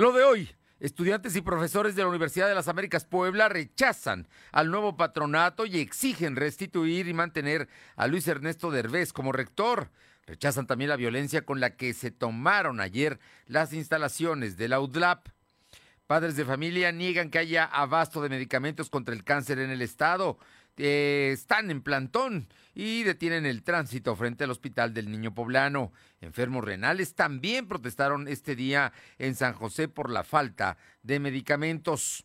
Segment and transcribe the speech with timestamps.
[0.00, 0.48] Lo de hoy.
[0.78, 5.78] Estudiantes y profesores de la Universidad de las Américas Puebla rechazan al nuevo patronato y
[5.78, 9.90] exigen restituir y mantener a Luis Ernesto Derbez como rector.
[10.24, 15.28] Rechazan también la violencia con la que se tomaron ayer las instalaciones de la UDLAP.
[16.06, 20.38] Padres de familia niegan que haya abasto de medicamentos contra el cáncer en el estado.
[20.82, 25.92] Eh, están en plantón y detienen el tránsito frente al Hospital del Niño Poblano.
[26.22, 32.24] Enfermos renales también protestaron este día en San José por la falta de medicamentos.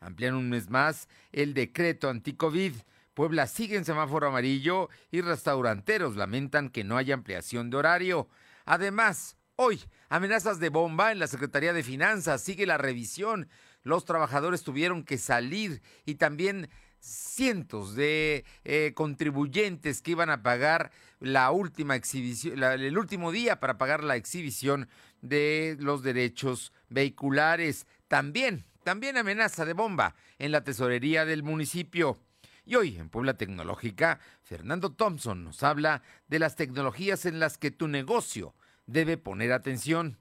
[0.00, 2.72] Amplían un mes más el decreto anti-COVID.
[3.14, 8.28] Puebla sigue en semáforo amarillo y restauranteros lamentan que no haya ampliación de horario.
[8.64, 12.42] Además, hoy, amenazas de bomba en la Secretaría de Finanzas.
[12.42, 13.48] Sigue la revisión.
[13.84, 16.68] Los trabajadores tuvieron que salir y también
[17.02, 23.76] cientos de eh, contribuyentes que iban a pagar la última exhibición, el último día para
[23.76, 24.88] pagar la exhibición
[25.20, 27.86] de los derechos vehiculares.
[28.08, 32.20] También, también amenaza de bomba en la tesorería del municipio.
[32.64, 37.72] Y hoy, en Puebla Tecnológica, Fernando Thompson nos habla de las tecnologías en las que
[37.72, 38.54] tu negocio
[38.86, 40.18] debe poner atención.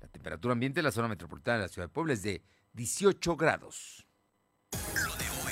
[0.00, 3.36] La temperatura ambiente en la zona metropolitana de la ciudad de Puebla es de 18
[3.36, 4.06] grados.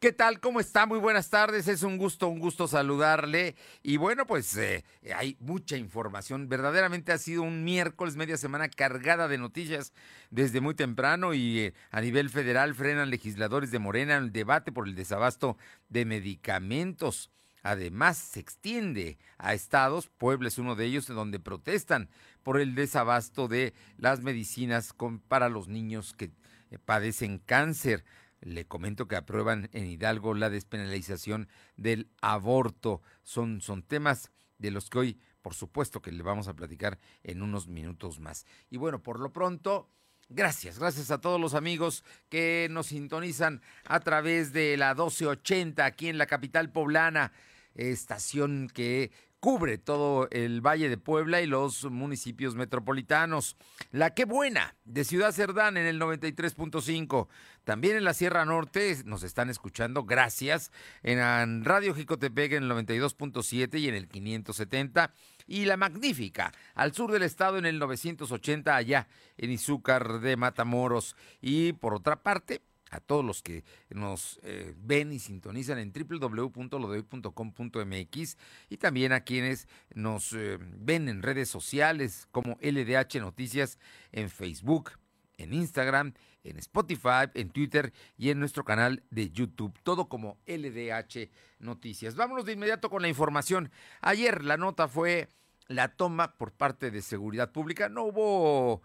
[0.00, 0.38] ¿Qué tal?
[0.38, 0.86] ¿Cómo está?
[0.86, 1.66] Muy buenas tardes.
[1.66, 3.56] Es un gusto, un gusto saludarle.
[3.82, 4.84] Y bueno, pues eh,
[5.16, 6.48] hay mucha información.
[6.48, 9.92] Verdaderamente ha sido un miércoles, media semana cargada de noticias
[10.30, 14.86] desde muy temprano y eh, a nivel federal frenan legisladores de Morena el debate por
[14.86, 15.56] el desabasto
[15.88, 17.32] de medicamentos.
[17.64, 22.08] Además, se extiende a estados, Puebla es uno de ellos, donde protestan
[22.44, 24.94] por el desabasto de las medicinas
[25.26, 26.30] para los niños que
[26.70, 28.04] eh, padecen cáncer.
[28.40, 33.02] Le comento que aprueban en Hidalgo la despenalización del aborto.
[33.22, 37.42] Son, son temas de los que hoy, por supuesto, que le vamos a platicar en
[37.42, 38.46] unos minutos más.
[38.70, 39.90] Y bueno, por lo pronto,
[40.28, 46.08] gracias, gracias a todos los amigos que nos sintonizan a través de la 1280 aquí
[46.08, 47.32] en la capital poblana,
[47.74, 53.56] estación que cubre todo el Valle de Puebla y los municipios metropolitanos.
[53.92, 57.28] La Qué Buena de Ciudad Cerdán en el 93.5.
[57.64, 60.72] También en la Sierra Norte nos están escuchando, gracias,
[61.02, 65.12] en Radio Jicotepec en el 92.7 y en el 570.
[65.46, 71.16] Y La Magnífica, al sur del estado en el 980, allá en Izúcar de Matamoros.
[71.40, 72.60] Y por otra parte,
[72.90, 78.36] a todos los que nos eh, ven y sintonizan en www.lodehoy.com.mx
[78.68, 83.78] y también a quienes nos eh, ven en redes sociales como LDH Noticias
[84.12, 84.92] en Facebook,
[85.36, 91.30] en Instagram, en Spotify, en Twitter y en nuestro canal de YouTube, todo como LDH
[91.58, 92.14] Noticias.
[92.16, 93.70] Vámonos de inmediato con la información.
[94.00, 95.28] Ayer la nota fue
[95.68, 97.88] la toma por parte de Seguridad Pública.
[97.88, 98.82] No hubo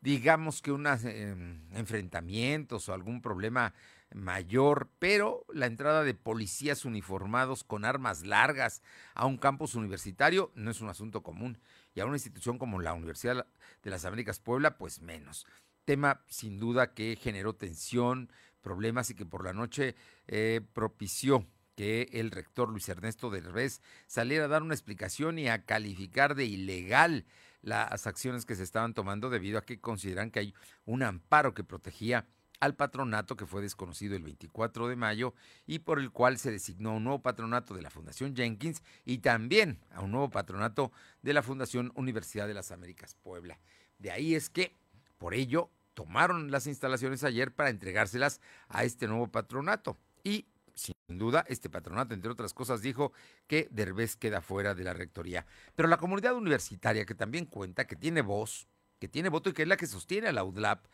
[0.00, 3.74] digamos que unos em, enfrentamientos o algún problema
[4.14, 8.82] mayor, pero la entrada de policías uniformados con armas largas
[9.14, 11.58] a un campus universitario no es un asunto común
[11.94, 13.46] y a una institución como la Universidad
[13.82, 15.46] de las Américas Puebla, pues menos.
[15.84, 19.94] Tema sin duda que generó tensión, problemas y que por la noche
[20.26, 21.46] eh, propició
[21.76, 26.44] que el rector Luis Ernesto Derbez saliera a dar una explicación y a calificar de
[26.44, 27.24] ilegal
[27.62, 30.54] las acciones que se estaban tomando debido a que consideran que hay
[30.84, 32.26] un amparo que protegía
[32.60, 35.34] al patronato que fue desconocido el 24 de mayo
[35.66, 39.80] y por el cual se designó un nuevo patronato de la Fundación Jenkins y también
[39.90, 43.58] a un nuevo patronato de la Fundación Universidad de las Américas Puebla.
[43.98, 44.76] De ahí es que,
[45.18, 51.44] por ello, tomaron las instalaciones ayer para entregárselas a este nuevo patronato y sin duda,
[51.48, 53.12] este patronato, entre otras cosas, dijo
[53.46, 55.46] que Derbez queda fuera de la rectoría.
[55.74, 58.68] Pero la comunidad universitaria, que también cuenta, que tiene voz,
[58.98, 60.86] que tiene voto y que es la que sostiene a la UDLAP,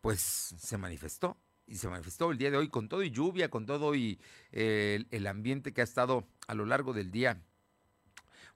[0.00, 1.38] pues se manifestó.
[1.68, 4.20] Y se manifestó el día de hoy con todo y lluvia, con todo y
[4.52, 7.42] eh, el ambiente que ha estado a lo largo del día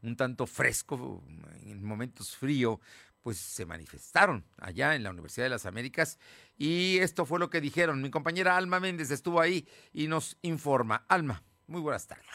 [0.02, 1.22] un tanto fresco,
[1.62, 2.80] en momentos frío,
[3.22, 6.18] pues se manifestaron allá en la Universidad de las Américas
[6.56, 8.02] y esto fue lo que dijeron.
[8.02, 11.04] Mi compañera Alma Méndez estuvo ahí y nos informa.
[11.08, 12.26] Alma, muy buenas tardes.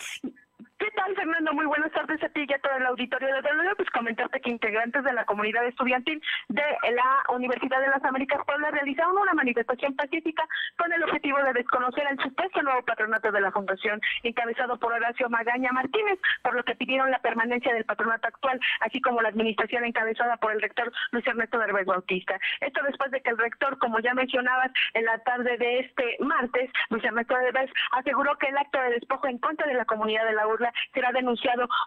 [1.45, 1.65] ¿Qué tal, Fernando?
[1.65, 3.75] muy buenas tardes a ti y a todo el auditorio de W.
[3.75, 6.19] Pues comentarte que integrantes de la comunidad estudiantil
[6.50, 10.47] de la Universidad de las Américas Puebla realizaron una manifestación pacífica
[10.77, 15.30] con el objetivo de desconocer el supuesto nuevo patronato de la Fundación, encabezado por Horacio
[15.30, 19.86] Magaña Martínez, por lo que pidieron la permanencia del patronato actual, así como la administración
[19.86, 22.39] encabezada por el rector Luis Ernesto Derbez Bautista.
[22.62, 26.71] Esto después de que el rector, como ya mencionabas, en la tarde de este martes,
[26.89, 30.33] Luis Ernesto Derbez aseguró que el acto de despojo en contra de la comunidad de
[30.33, 31.34] la urla será denunciado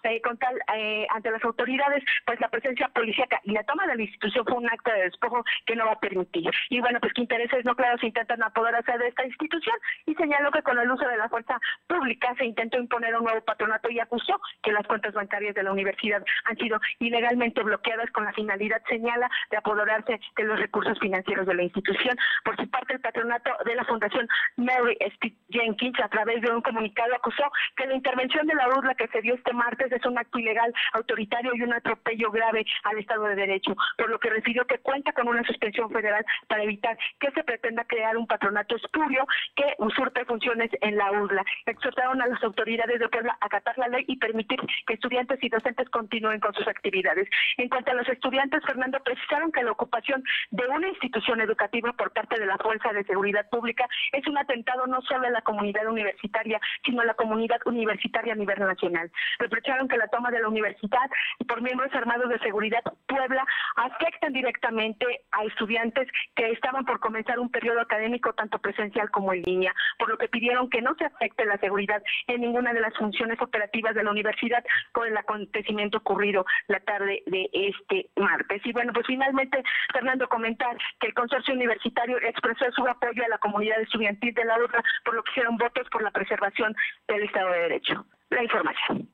[0.04, 3.96] eh, con tal eh, ante las autoridades, pues la presencia policíaca y la toma de
[3.96, 6.50] la institución fue un acto de despojo que no va a permitir.
[6.70, 10.62] Y bueno, pues qué intereses no claros intentan apoderarse de esta institución y señaló que
[10.62, 14.40] con el uso de la fuerza pública se intentó imponer un nuevo patronato y acusó
[14.62, 19.30] que las cuentas bancarias de la universidad han sido ilegalmente bloqueadas con la finalidad, señala,
[19.50, 22.16] de apoderarse de los recursos financieros de la institución.
[22.44, 26.62] Por su parte, el patronato de la Fundación Mary Steve Jenkins, a través de un
[26.62, 27.44] comunicado, acusó
[27.76, 30.72] que la intervención de la urla que se dio este martes es un acto ilegal,
[30.92, 35.12] autoritario y un atropello grave al Estado de Derecho, por lo que refirió que cuenta
[35.12, 40.24] con una suspensión federal para evitar que se pretenda crear un patronato espurio que usurpe
[40.24, 41.44] funciones en la urla.
[41.66, 45.48] Exhortaron a las autoridades de Puebla a acatar la ley y permitir que estudiantes y
[45.48, 47.28] docentes continúen con sus actividades.
[47.56, 52.12] En cuanto a los estudiantes, Fernando, precisaron que la ocupación de una institución educativa por
[52.12, 55.86] parte de la Fuerza de Seguridad Pública es un atentado no solo a la comunidad
[55.86, 59.10] universitaria, sino a la comunidad universitaria a nivel nacional.
[59.38, 61.10] Reprocharon que la toma de la universidad
[61.46, 63.44] por miembros armados de seguridad Puebla
[63.76, 69.42] afectan directamente a estudiantes que estaban por comenzar un periodo académico tanto presencial como en
[69.42, 72.96] línea, por lo que pidieron que no se afecte la seguridad en ninguna de las
[72.96, 78.60] funciones operativas de la universidad con el acontecimiento ocurrido la tarde de este martes.
[78.64, 79.62] Y bueno, pues finalmente,
[79.92, 84.58] Fernando, comentar que el consorcio universitario expresó su apoyo a la comunidad estudiantil de la
[84.58, 86.74] URA, por lo que hicieron votos por la preservación
[87.06, 88.06] del Estado de Derecho.
[88.30, 89.08] La información.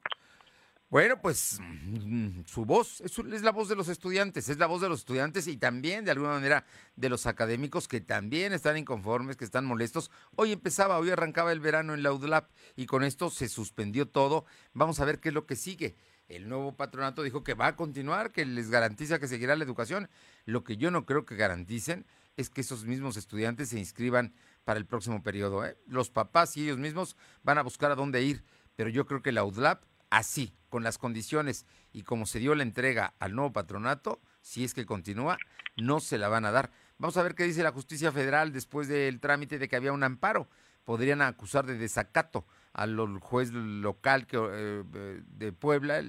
[0.95, 4.89] Bueno, pues mm, su voz es, la voz de los estudiantes, es la voz de
[4.89, 6.65] los estudiantes y también de alguna manera
[6.95, 10.13] de los académicos que también están inconformes, que están molestos.
[10.37, 14.45] Hoy empezaba, hoy arrancaba el verano en la UDLAP y con esto se suspendió todo.
[14.73, 15.97] Vamos a ver qué es lo que sigue.
[16.29, 20.09] El nuevo patronato dijo que va a continuar, que les garantiza que seguirá la educación.
[20.45, 22.07] Lo que yo no creo que garanticen
[22.37, 24.33] es que esos mismos estudiantes se inscriban
[24.65, 25.65] para el próximo periodo.
[25.65, 25.77] ¿eh?
[25.87, 28.45] Los papás y ellos mismos van a buscar a dónde ir,
[28.77, 32.63] pero yo creo que la UDLAP así, con las condiciones y como se dio la
[32.63, 35.39] entrega al nuevo patronato, si es que continúa,
[35.77, 36.71] no se la van a dar.
[36.99, 40.05] Vamos a ver qué dice la justicia federal después del trámite de que había un
[40.05, 40.49] amparo.
[40.85, 46.03] Podrían acusar de desacato al juez local eh, de Puebla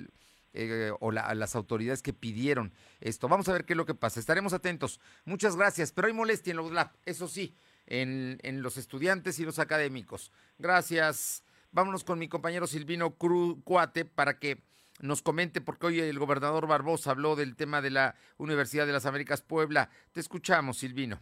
[0.54, 3.28] eh, o la, a las autoridades que pidieron esto.
[3.28, 4.20] Vamos a ver qué es lo que pasa.
[4.20, 5.00] Estaremos atentos.
[5.24, 5.92] Muchas gracias.
[5.92, 7.56] Pero hay molestia en los lab, eso sí,
[7.88, 10.32] en, en los estudiantes y los académicos.
[10.60, 11.45] Gracias.
[11.76, 14.64] Vámonos con mi compañero Silvino Cruz Cuate para que
[15.02, 19.06] nos comente, porque hoy el gobernador Barbosa habló del tema de la Universidad de las
[19.06, 19.90] Américas Puebla.
[20.14, 21.20] Te escuchamos, Silvino.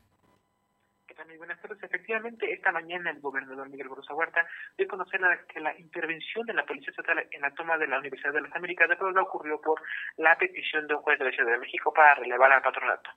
[1.37, 1.81] Buenas tardes.
[1.81, 4.45] Efectivamente, esta mañana el gobernador Miguel Barroso Huerta
[4.77, 7.87] dio a conocer la, que la intervención de la Policía Estatal en la toma de
[7.87, 9.81] la Universidad de las Américas de Puebla ocurrió por
[10.17, 13.09] la petición de un juez de la Ciudad de México para relevar al patronato.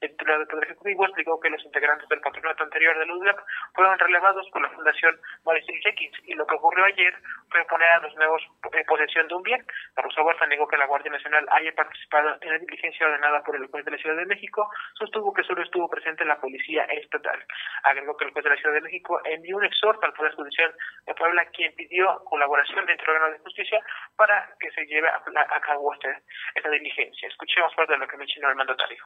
[0.00, 3.38] El titular del Poder Ejecutivo explicó que los integrantes del patronato anterior de UDLAP
[3.74, 5.14] fueron relevados por la Fundación
[5.44, 7.14] Mauricio Jenkins y lo que ocurrió ayer
[7.48, 8.42] fue poner a los nuevos
[8.72, 9.64] en posesión de un bien.
[9.94, 13.66] Barroso Huerta negó que la Guardia Nacional haya participado en la diligencia ordenada por el
[13.68, 14.68] juez de la Ciudad de México,
[14.98, 17.44] sostuvo que solo estuvo presente la Policía Estatal.
[17.84, 20.74] Agregó que el juez de la Ciudad de México envió un exhorto al Poder Judicial
[21.06, 23.78] de Puebla, quien pidió colaboración entre órganos de justicia
[24.16, 26.20] para que se lleve a, a cabo esta,
[26.54, 27.28] esta diligencia.
[27.28, 29.04] Escuchemos parte de lo que mencionó el mandatario.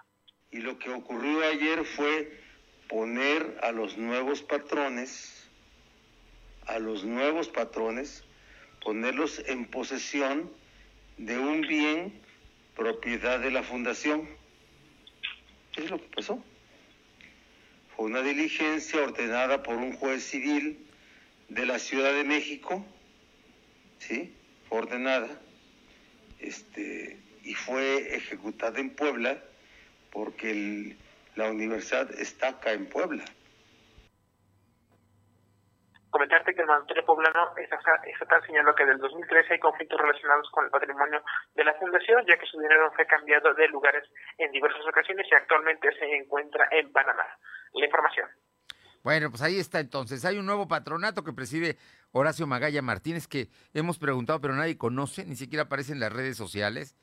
[0.50, 2.31] Y lo que ocurrió ayer fue
[2.88, 5.50] poner a los nuevos patrones,
[6.67, 8.25] a los nuevos patrones,
[8.83, 10.53] ponerlos en posesión
[11.17, 12.23] de un bien
[12.76, 14.29] propiedad de la fundación.
[15.76, 16.43] Es lo que pasó.
[17.97, 20.79] Fue una diligencia ordenada por un juez civil
[21.49, 22.85] de la Ciudad de México,
[23.99, 24.35] ¿sí?
[24.69, 25.41] Fue ordenada,
[26.38, 29.43] este, y fue ejecutada en Puebla
[30.11, 30.97] porque el,
[31.37, 33.25] la universidad está acá en Puebla.
[36.17, 40.71] Comentarte que el mandatario poblano estatal señaló que del 2013 hay conflictos relacionados con el
[40.71, 41.23] patrimonio
[41.55, 44.03] de la fundación, ya que su dinero fue cambiado de lugares
[44.39, 47.27] en diversas ocasiones y actualmente se encuentra en Panamá.
[47.75, 48.31] La información.
[49.05, 50.25] Bueno, pues ahí está entonces.
[50.25, 51.77] Hay un nuevo patronato que preside
[52.13, 56.39] Horacio Magalla Martínez que hemos preguntado, pero nadie conoce, ni siquiera aparece en las redes
[56.39, 56.97] sociales,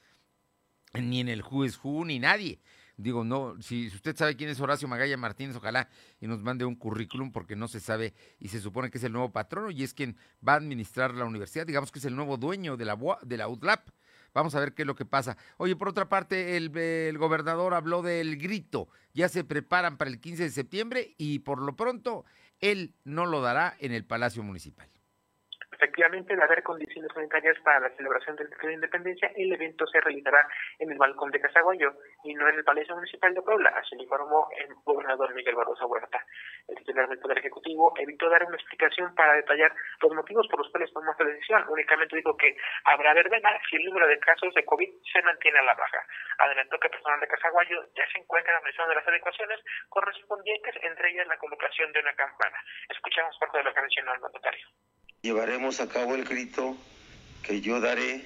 [0.95, 2.61] ni en el Who is Who, ni nadie.
[2.97, 6.75] Digo, no, si usted sabe quién es Horacio Magalla Martínez, ojalá y nos mande un
[6.75, 9.93] currículum porque no se sabe y se supone que es el nuevo patrono y es
[9.93, 13.37] quien va a administrar la universidad, digamos que es el nuevo dueño de la, de
[13.37, 13.89] la UTLAP.
[14.33, 15.37] Vamos a ver qué es lo que pasa.
[15.57, 18.89] Oye, por otra parte, el, el, gobernador habló del grito.
[19.13, 22.25] Ya se preparan para el 15 de septiembre y por lo pronto
[22.59, 24.89] él no lo dará en el Palacio Municipal.
[25.83, 29.99] Efectivamente, de haber condiciones sanitarias para la celebración del Día de Independencia, el evento se
[29.99, 30.47] realizará
[30.79, 31.91] en el balcón de Casaguayo
[32.23, 35.85] y no en el Palacio Municipal de Puebla, así lo informó el gobernador Miguel Barroso
[35.87, 36.23] Huerta.
[36.69, 40.71] El titular del Poder Ejecutivo evitó dar una explicación para detallar los motivos por los
[40.71, 41.65] cuales tomó esta decisión.
[41.67, 45.63] Únicamente dijo que habrá verbena si el número de casos de COVID se mantiene a
[45.63, 45.99] la baja.
[46.37, 49.59] Adelantó que el personal de Casaguayo ya se encuentra realizando de las adecuaciones
[49.89, 52.57] correspondientes, entre ellas la colocación de una campana.
[52.87, 54.67] Escuchamos parte de lo que mencionó el mandatario
[55.23, 56.75] llevaremos a cabo el grito
[57.43, 58.25] que yo daré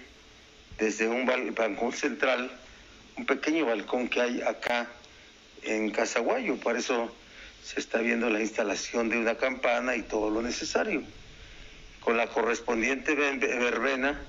[0.80, 2.52] desde un balcón central,
[3.16, 4.90] un pequeño balcón que hay acá
[5.62, 6.56] en Casaguayo.
[6.58, 7.16] Por eso
[7.64, 11.04] se está viendo la instalación de una campana y todo lo necesario,
[12.00, 14.20] con la correspondiente verbena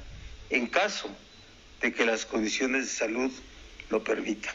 [0.51, 1.09] en caso
[1.81, 3.33] de que las condiciones de salud
[3.89, 4.55] lo permitan.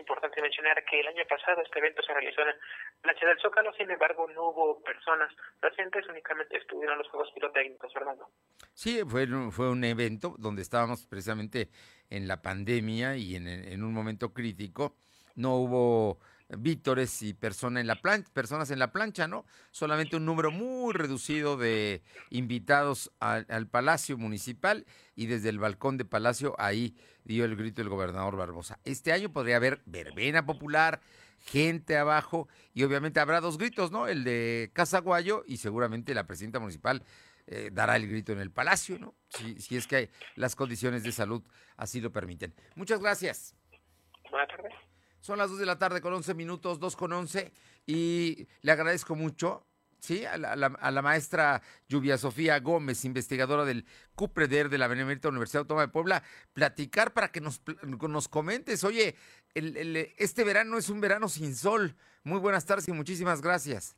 [0.00, 2.56] Importante mencionar que el año pasado este evento se realizó en
[3.04, 7.92] la ciudad del Zócalo, sin embargo, no hubo personas presentes, únicamente estuvieron los juegos pirotécnicos,
[7.92, 8.28] Fernando.
[8.74, 11.68] Sí, fue, fue un evento donde estábamos precisamente
[12.08, 14.96] en la pandemia y en, en un momento crítico.
[15.36, 16.18] No hubo
[16.58, 18.00] vítores y persona en la
[18.32, 19.44] personas en la plancha, ¿no?
[19.70, 25.96] Solamente un número muy reducido de invitados al, al, Palacio Municipal y desde el balcón
[25.96, 28.78] de Palacio ahí dio el grito el gobernador Barbosa.
[28.84, 31.00] Este año podría haber verbena popular,
[31.38, 34.08] gente abajo y obviamente habrá dos gritos, ¿no?
[34.08, 37.02] El de Casaguayo y seguramente la presidenta municipal
[37.46, 39.14] eh, dará el grito en el Palacio, ¿no?
[39.28, 41.42] Si, si es que las condiciones de salud
[41.76, 42.54] así lo permiten.
[42.74, 43.54] Muchas gracias.
[44.30, 44.89] Buenas tardes.
[45.20, 47.52] Son las 2 de la tarde con 11 minutos, 2 con 11,
[47.86, 49.66] y le agradezco mucho,
[49.98, 50.24] ¿sí?
[50.24, 53.84] A la, a la, maestra Lluvia Sofía Gómez, investigadora del
[54.14, 56.22] CUPREDER de la Benemérita Universidad Autónoma de Puebla,
[56.52, 59.14] platicar para que nos, nos comentes, oye,
[59.54, 61.94] el, el, este verano es un verano sin sol.
[62.22, 63.96] Muy buenas tardes y muchísimas gracias.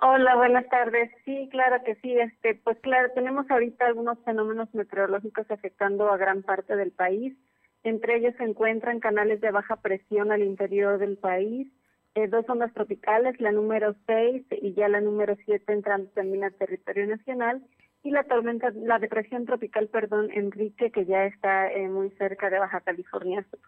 [0.00, 1.10] Hola, buenas tardes.
[1.24, 2.18] Sí, claro que sí.
[2.18, 7.36] Este, pues claro, tenemos ahorita algunos fenómenos meteorológicos afectando a gran parte del país.
[7.84, 11.68] Entre ellos se encuentran canales de baja presión al interior del país,
[12.14, 16.54] eh, dos ondas tropicales, la número 6 y ya la número 7 entrando también al
[16.54, 17.62] territorio nacional,
[18.04, 22.58] y la tormenta, la depresión tropical, perdón, Enrique, que ya está eh, muy cerca de
[22.58, 23.60] Baja California Sur.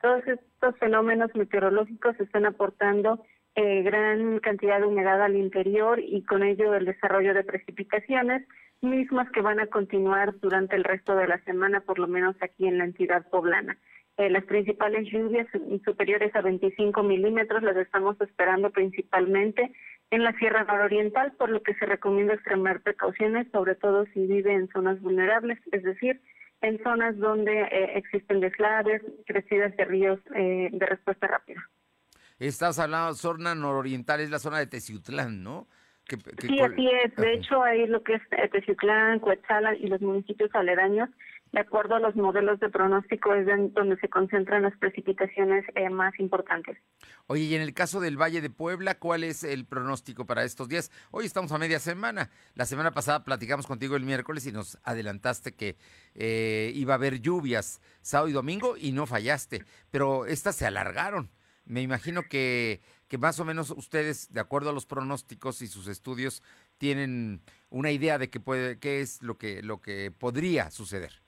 [0.00, 3.22] Todos estos fenómenos meteorológicos están aportando
[3.54, 8.46] eh, gran cantidad de humedad al interior y con ello el desarrollo de precipitaciones,
[8.80, 12.66] mismas que van a continuar durante el resto de la semana, por lo menos aquí
[12.66, 13.76] en la entidad poblana.
[14.16, 15.46] Eh, las principales lluvias
[15.84, 19.72] superiores a 25 milímetros las estamos esperando principalmente
[20.10, 24.52] en la Sierra Nororiental, por lo que se recomienda extremar precauciones, sobre todo si vive
[24.52, 26.20] en zonas vulnerables, es decir,
[26.60, 31.68] en zonas donde eh, existen deslaves, crecidas de ríos eh, de respuesta rápida.
[32.40, 35.68] Estás hablando, zona nororiental, es la zona de Teciutlán, ¿no?
[36.06, 37.14] Que, que sí, así es.
[37.16, 41.10] De hecho, ahí lo que es Teciutlán, Coetzalan y los municipios aledaños,
[41.52, 46.18] de acuerdo a los modelos de pronóstico, es donde se concentran las precipitaciones eh, más
[46.18, 46.78] importantes.
[47.26, 50.66] Oye, y en el caso del Valle de Puebla, ¿cuál es el pronóstico para estos
[50.66, 50.90] días?
[51.10, 52.30] Hoy estamos a media semana.
[52.54, 55.76] La semana pasada platicamos contigo el miércoles y nos adelantaste que
[56.14, 61.30] eh, iba a haber lluvias sábado y domingo y no fallaste, pero estas se alargaron.
[61.64, 65.88] Me imagino que, que más o menos ustedes, de acuerdo a los pronósticos y sus
[65.88, 66.42] estudios,
[66.78, 71.20] tienen una idea de qué puede, qué es lo que, lo que podría suceder.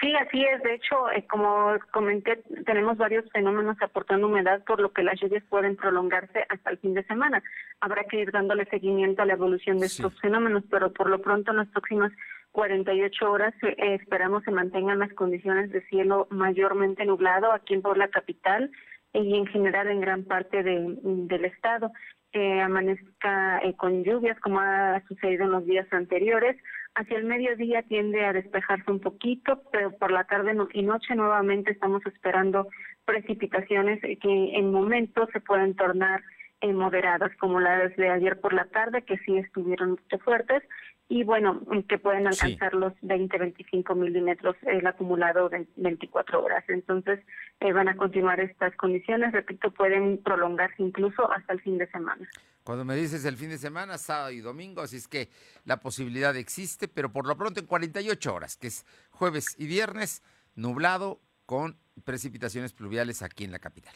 [0.00, 0.62] Sí, así es.
[0.62, 2.36] De hecho, eh, como comenté,
[2.66, 6.92] tenemos varios fenómenos aportando humedad, por lo que las lluvias pueden prolongarse hasta el fin
[6.92, 7.42] de semana.
[7.80, 11.52] Habrá que ir dándole seguimiento a la evolución de estos fenómenos, pero por lo pronto
[11.52, 12.12] en las próximas
[12.52, 18.08] 48 horas eh, esperamos se mantengan las condiciones de cielo mayormente nublado aquí en Puebla
[18.08, 18.70] Capital
[19.14, 21.90] y en general en gran parte de, del estado.
[22.32, 26.56] Eh, amanezca con lluvias como ha sucedido en los días anteriores.
[26.96, 31.70] Hacia el mediodía tiende a despejarse un poquito, pero por la tarde y noche nuevamente
[31.70, 32.68] estamos esperando
[33.04, 36.22] precipitaciones que en momentos se pueden tornar
[36.60, 40.62] eh, moderadas, como las de ayer por la tarde, que sí estuvieron fuertes,
[41.08, 42.78] y bueno, que pueden alcanzar sí.
[42.78, 46.64] los 20, 25 milímetros el acumulado de 24 horas.
[46.68, 47.20] Entonces,
[47.60, 52.26] eh, van a continuar estas condiciones, repito, pueden prolongarse incluso hasta el fin de semana.
[52.62, 55.28] Cuando me dices el fin de semana, sábado y domingo, así es que
[55.66, 60.22] la posibilidad existe, pero por lo pronto en 48 horas, que es jueves y viernes,
[60.54, 63.94] nublado con precipitaciones pluviales aquí en la capital.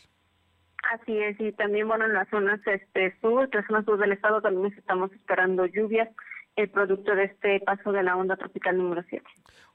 [0.93, 4.41] Así es, y también, bueno, en las zonas este, sur, las zonas sur del estado
[4.41, 6.09] también estamos esperando lluvias,
[6.59, 9.25] el producto de este paso de la onda tropical número 7.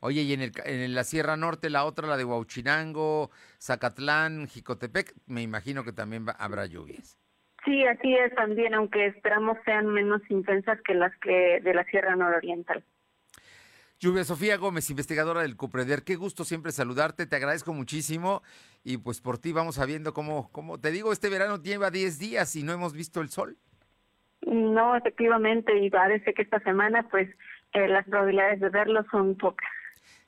[0.02, 5.14] Oye, y en, el, en la Sierra Norte, la otra, la de Huauchinango, Zacatlán, Jicotepec,
[5.26, 7.18] me imagino que también habrá lluvias.
[7.64, 12.18] Sí, así es también, aunque esperamos sean menos intensas que las que de la Sierra
[12.18, 12.84] Nororiental.
[13.98, 18.44] Lluvia Sofía Gómez, investigadora del CUPREDER, qué gusto siempre saludarte, te agradezco muchísimo
[18.84, 22.54] y pues por ti vamos sabiendo cómo, cómo te digo, este verano lleva 10 días
[22.58, 23.58] y no hemos visto el sol.
[24.54, 27.30] No, efectivamente, y parece que esta semana pues
[27.74, 29.70] eh, las probabilidades de verlo son pocas.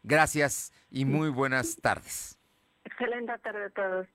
[0.03, 2.39] Gracias y muy buenas tardes.
[2.83, 4.07] Excelente tarde a todos.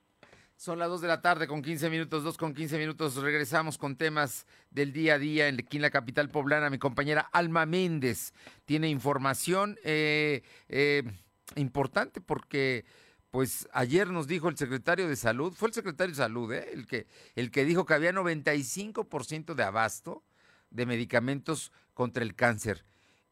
[0.57, 3.17] Son las 2 de la tarde con 15 minutos, 2 con 15 minutos.
[3.17, 6.69] Regresamos con temas del día a día en, aquí en la capital poblana.
[6.69, 8.35] Mi compañera Alma Méndez
[8.67, 11.03] tiene información eh, eh,
[11.57, 12.85] importante porque
[13.31, 16.71] pues ayer nos dijo el secretario de salud, fue el secretario de salud, ¿eh?
[16.73, 17.07] el, que,
[17.37, 20.25] el que dijo que había 95% de abasto
[20.71, 22.85] de medicamentos contra el cáncer.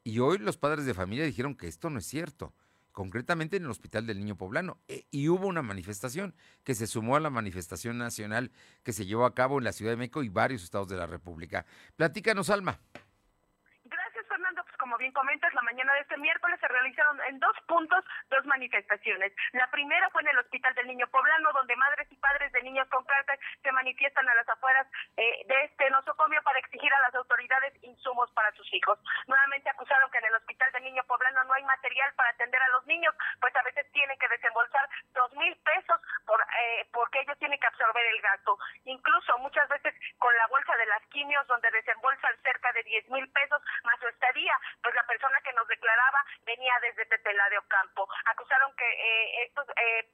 [0.04, 2.54] Y hoy los padres de familia dijeron que esto no es cierto
[2.92, 4.78] concretamente en el Hospital del Niño Poblano.
[4.88, 8.50] E, y hubo una manifestación que se sumó a la manifestación nacional
[8.82, 11.06] que se llevó a cabo en la Ciudad de México y varios estados de la
[11.06, 11.64] República.
[11.96, 12.80] Platícanos, Alma
[14.78, 19.32] como bien comentas, la mañana de este miércoles se realizaron en dos puntos dos manifestaciones.
[19.52, 22.86] La primera fue en el Hospital del Niño Poblano, donde madres y padres de niños
[22.88, 24.86] con cáncer se manifiestan a las afueras
[25.16, 28.98] eh, de este nosocomio para exigir a las autoridades insumos para sus hijos.
[29.26, 32.68] Nuevamente acusaron que en el Hospital del Niño Poblano no hay material para atender a
[32.68, 37.38] los niños, pues a veces tienen que desembolsar dos mil pesos por, eh, porque ellos
[37.38, 38.58] tienen que absorber el gasto.
[38.84, 43.26] Incluso muchas veces con la bolsa de las quimios, donde desembolsan cerca de diez mil
[43.30, 48.08] pesos más su estadía, pues la persona que nos declaraba venía desde Tetela de Ocampo.
[48.26, 50.10] Acusaron que eh, estos eh,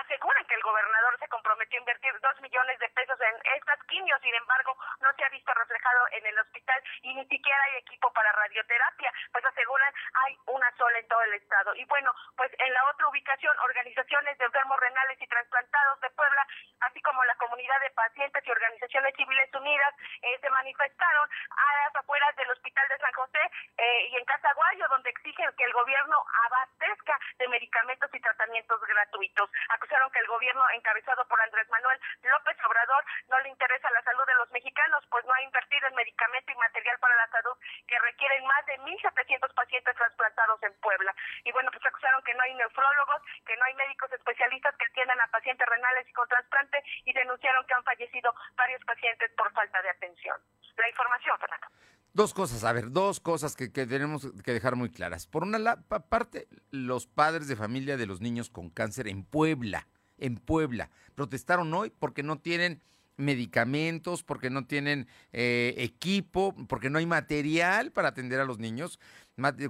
[0.00, 4.20] aseguran que el gobernador se comprometió a invertir dos millones de pesos en estas quimios,
[4.20, 8.12] sin embargo, no se ha visto reflejado en el hospital y ni siquiera hay equipo
[8.12, 9.92] para radioterapia, pues aseguran
[10.24, 11.74] hay una sola en todo el estado.
[11.74, 16.46] Y bueno, pues en la otra ubicación, organizaciones de enfermos renales y trasplantados de Puebla,
[16.80, 21.96] así como la comunidad de pacientes y organizaciones civiles unidas, eh, se manifestaron a las
[21.96, 23.40] afueras del hospital de San José
[23.76, 29.50] eh, y en Casaguayo, donde exigen que el gobierno abastezca de medicamentos y tratamientos gratuitos
[29.84, 34.24] acusaron que el gobierno encabezado por Andrés Manuel López Obrador no le interesa la salud
[34.26, 37.56] de los mexicanos, pues no ha invertido en medicamento y material para la salud
[37.86, 41.14] que requieren más de 1.700 pacientes trasplantados en Puebla.
[41.44, 45.20] Y bueno, pues acusaron que no hay nefrólogos, que no hay médicos especialistas que atiendan
[45.20, 49.82] a pacientes renales y con trasplante y denunciaron que han fallecido varios pacientes por falta
[49.82, 50.40] de atención.
[50.76, 51.68] La información, Fernando.
[52.14, 55.26] Dos cosas, a ver, dos cosas que, tenemos que dejar muy claras.
[55.26, 60.36] Por una parte, los padres de familia de los niños con cáncer en Puebla, en
[60.36, 62.80] Puebla, protestaron hoy porque no tienen
[63.16, 69.00] medicamentos, porque no tienen eh, equipo, porque no hay material para atender a los niños.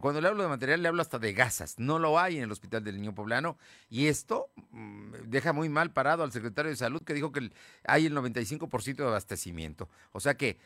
[0.01, 1.79] Cuando le hablo de material, le hablo hasta de gasas.
[1.79, 3.57] No lo hay en el Hospital del Niño Poblano.
[3.89, 7.51] Y esto mm, deja muy mal parado al secretario de Salud que dijo que
[7.85, 9.89] hay el 95% de abastecimiento.
[10.13, 10.59] O sea que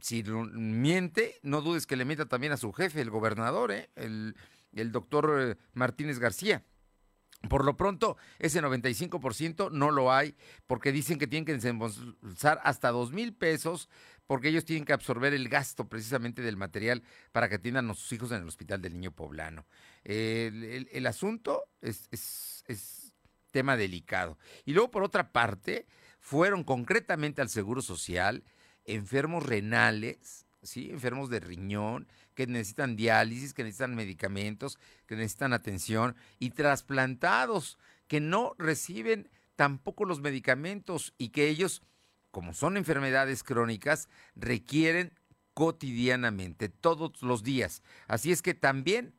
[0.00, 3.90] si miente, no dudes que le meta también a su jefe, el gobernador, ¿eh?
[3.96, 4.36] el,
[4.72, 6.64] el doctor eh, Martínez García.
[7.48, 10.34] Por lo pronto, ese 95% no lo hay
[10.66, 13.88] porque dicen que tienen que desembolsar hasta dos mil pesos
[14.26, 18.12] porque ellos tienen que absorber el gasto precisamente del material para que atiendan a sus
[18.12, 19.66] hijos en el Hospital del Niño Poblano.
[20.02, 23.14] el, asunto es, es
[23.50, 24.38] tema delicado.
[24.64, 25.86] Y luego, por otra parte,
[26.20, 28.44] fueron concretamente al Seguro Social
[28.88, 30.90] enfermos renales, ¿sí?
[30.90, 38.20] enfermos de riñón, que necesitan diálisis, que necesitan medicamentos, que necesitan atención, y trasplantados, que
[38.20, 41.82] no reciben tampoco los medicamentos y que ellos,
[42.30, 45.12] como son enfermedades crónicas, requieren
[45.54, 47.82] cotidianamente, todos los días.
[48.06, 49.14] Así es que también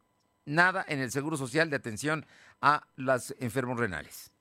[0.45, 2.25] nada en el Seguro Social de atención
[2.61, 4.31] a los enfermos renales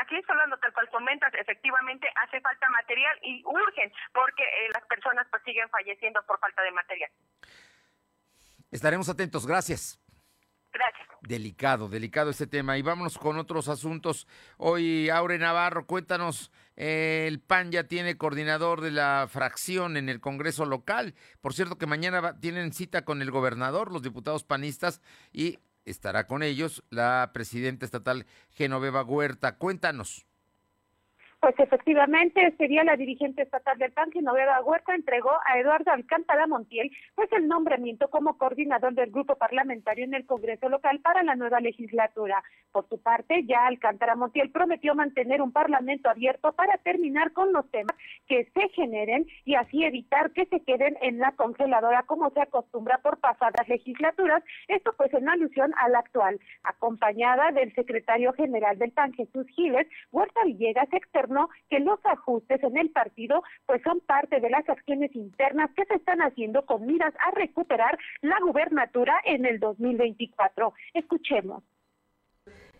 [0.00, 5.26] aquí hablando tal cual comentas, efectivamente hace falta material y urgen porque eh, las personas
[5.30, 7.10] pues siguen falleciendo por falta de material.
[8.70, 10.00] Estaremos atentos, gracias.
[10.72, 11.08] Gracias.
[11.22, 12.78] Delicado, delicado este tema.
[12.78, 14.28] Y vámonos con otros asuntos.
[14.56, 20.20] Hoy, Aure Navarro, cuéntanos, eh, el PAN ya tiene coordinador de la fracción en el
[20.20, 21.14] Congreso local.
[21.40, 25.58] Por cierto que mañana tienen cita con el gobernador, los diputados panistas, y
[25.90, 29.56] estará con ellos la presidenta estatal Genoveva Huerta.
[29.56, 30.26] Cuéntanos.
[31.40, 36.46] Pues efectivamente, este día la dirigente estatal del PAN, Genoveva Huerta, entregó a Eduardo Alcántara
[36.46, 41.36] Montiel pues el nombramiento como coordinador del grupo parlamentario en el Congreso local para la
[41.36, 42.44] nueva legislatura.
[42.72, 47.66] Por su parte, ya Alcántara Montiel prometió mantener un parlamento abierto para terminar con los
[47.70, 47.96] temas
[48.28, 52.98] que se generen y así evitar que se queden en la congeladora como se acostumbra
[52.98, 54.42] por pasadas legislaturas.
[54.68, 56.38] Esto pues en alusión a la actual.
[56.64, 61.29] Acompañada del secretario general del PAN, Jesús Giles, Huerta Villegas externó
[61.68, 65.94] que los ajustes en el partido pues son parte de las acciones internas que se
[65.94, 70.72] están haciendo con miras a recuperar la gubernatura en el 2024.
[70.94, 71.62] Escuchemos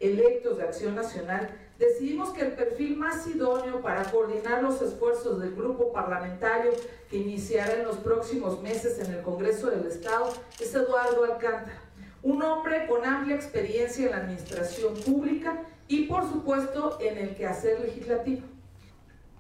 [0.00, 5.54] electos de Acción Nacional, decidimos que el perfil más idóneo para coordinar los esfuerzos del
[5.54, 6.72] grupo parlamentario
[7.10, 11.82] que iniciará en los próximos meses en el Congreso del Estado es Eduardo Alcántara,
[12.22, 15.60] un hombre con amplia experiencia en la administración pública
[15.90, 18.42] y por supuesto en el quehacer legislativo.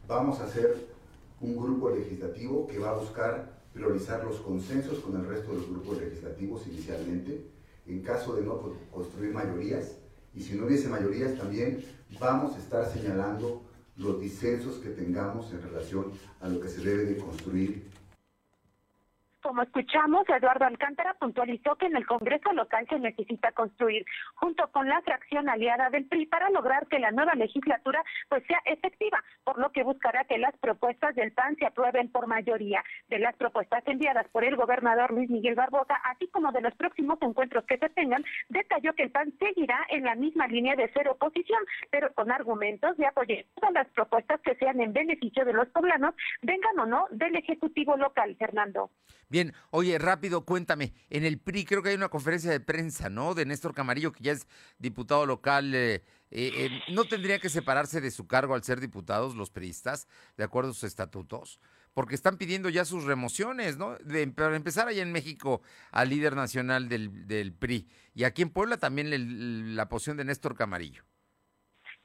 [0.08, 0.88] Vamos a hacer
[1.40, 5.70] un grupo legislativo que va a buscar priorizar los consensos con el resto de los
[5.70, 7.46] grupos legislativos inicialmente,
[7.86, 9.92] en caso de no construir mayorías,
[10.34, 11.84] y si no hubiese mayorías también
[12.18, 13.62] vamos a estar señalando
[13.96, 16.06] los disensos que tengamos en relación
[16.40, 17.90] a lo que se debe de construir
[19.50, 24.88] como escuchamos, Eduardo Alcántara puntualizó que en el Congreso local se necesita construir, junto con
[24.88, 29.58] la fracción aliada del PRI, para lograr que la nueva legislatura pues sea efectiva, por
[29.58, 32.84] lo que buscará que las propuestas del PAN se aprueben por mayoría.
[33.08, 37.18] De las propuestas enviadas por el gobernador Luis Miguel Barbosa, así como de los próximos
[37.20, 41.08] encuentros que se tengan, detalló que el PAN seguirá en la misma línea de ser
[41.08, 45.66] oposición, pero con argumentos de apoyar todas las propuestas que sean en beneficio de los
[45.70, 48.90] poblanos, vengan o no del Ejecutivo local, Fernando.
[49.30, 50.92] Bien, oye, rápido, cuéntame.
[51.08, 53.34] En el PRI creo que hay una conferencia de prensa, ¿no?
[53.34, 54.48] De Néstor Camarillo, que ya es
[54.80, 55.72] diputado local.
[55.72, 60.08] Eh, eh, eh, ¿No tendría que separarse de su cargo al ser diputados los priistas,
[60.36, 61.60] de acuerdo a sus estatutos?
[61.94, 63.96] Porque están pidiendo ya sus remociones, ¿no?
[63.98, 65.62] De, para empezar allá en México
[65.92, 67.88] al líder nacional del, del PRI.
[68.14, 71.04] Y aquí en Puebla también la posición de Néstor Camarillo.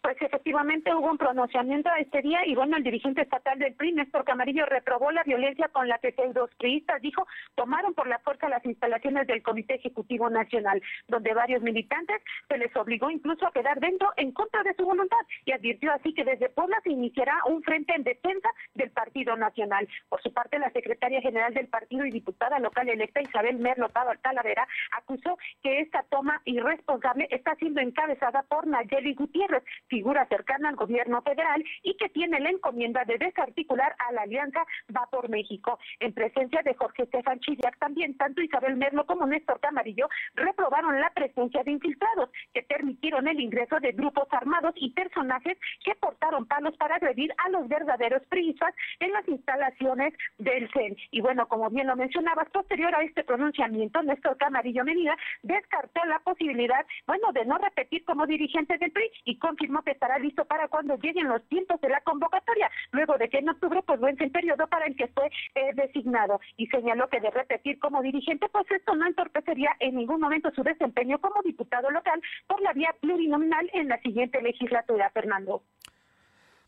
[0.05, 4.23] Pues efectivamente hubo un pronunciamiento este día y bueno, el dirigente estatal del PRI, Néstor
[4.23, 8.63] Camarillo, reprobó la violencia con la que dos priistas, dijo, tomaron por la fuerza las
[8.65, 14.13] instalaciones del Comité Ejecutivo Nacional, donde varios militantes se les obligó incluso a quedar dentro
[14.17, 17.95] en contra de su voluntad y advirtió así que desde Puebla se iniciará un frente
[17.95, 19.87] en defensa del Partido Nacional.
[20.09, 24.67] Por su parte, la secretaria general del partido y diputada local electa Isabel Merlo Talavera
[24.91, 29.63] acusó que esta toma irresponsable está siendo encabezada por Nayeli Gutiérrez,
[29.95, 34.65] figura cercana al gobierno federal y que tiene la encomienda de desarticular a la alianza
[34.93, 35.79] Va por México.
[36.01, 41.12] En presencia de Jorge Estefan Chidiac, también tanto Isabel Merlo como Néstor Camarillo reprobaron la
[41.12, 46.75] presencia de infiltrados que permitieron el ingreso de grupos armados y personajes que portaron palos
[46.75, 50.97] para agredir a los verdaderos priistas en las instalaciones del CEN.
[51.12, 56.19] Y bueno, como bien lo mencionabas, posterior a este pronunciamiento, Néstor Camarillo Medina descartó la
[56.19, 60.67] posibilidad, bueno, de no repetir como dirigente del PRI y confirmó que estará listo para
[60.67, 64.32] cuando lleguen los tiempos de la convocatoria, luego de que en octubre pues vence el
[64.32, 68.69] periodo para el que fue eh, designado y señaló que de repetir como dirigente pues
[68.69, 73.69] esto no entorpecería en ningún momento su desempeño como diputado local por la vía plurinominal
[73.74, 75.63] en la siguiente legislatura, Fernando.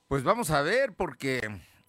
[0.07, 1.41] Pues vamos a ver, porque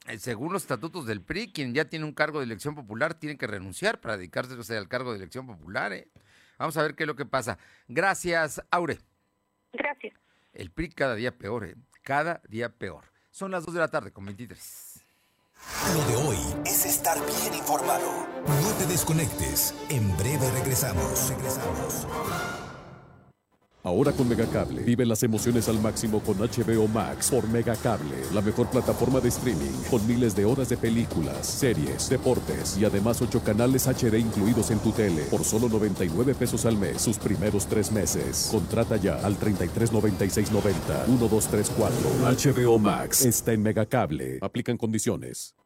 [0.09, 3.37] eh, según los estatutos del PRI, quien ya tiene un cargo de elección popular tiene
[3.37, 5.93] que renunciar para dedicarse al cargo de elección popular.
[5.93, 6.09] ¿eh?
[6.59, 7.59] Vamos a ver qué es lo que pasa.
[7.87, 8.99] Gracias, Aure.
[9.73, 10.18] Gracias.
[10.59, 11.77] El PRI cada día peor, ¿eh?
[12.03, 13.05] Cada día peor.
[13.31, 15.05] Son las 2 de la tarde con 23.
[15.95, 18.27] Lo de hoy es estar bien informado.
[18.45, 19.73] No te desconectes.
[19.89, 21.29] En breve regresamos.
[21.29, 22.09] Regresamos.
[23.89, 28.69] Ahora con Megacable, vive las emociones al máximo con HBO Max por Megacable, la mejor
[28.69, 33.87] plataforma de streaming con miles de horas de películas, series, deportes y además 8 canales
[33.89, 38.49] HD incluidos en tu tele por solo 99 pesos al mes sus primeros tres meses.
[38.51, 42.67] Contrata ya al 339690 1234.
[42.67, 44.37] HBO Max está en Megacable.
[44.43, 45.55] Aplican condiciones.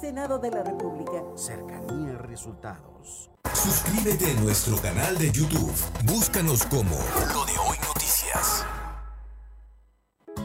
[0.00, 1.22] Senado de la República.
[1.36, 3.28] Cercanía resultados.
[3.52, 5.74] Suscríbete a nuestro canal de YouTube.
[6.04, 6.96] Búscanos como
[7.34, 7.89] Lo de Hoy.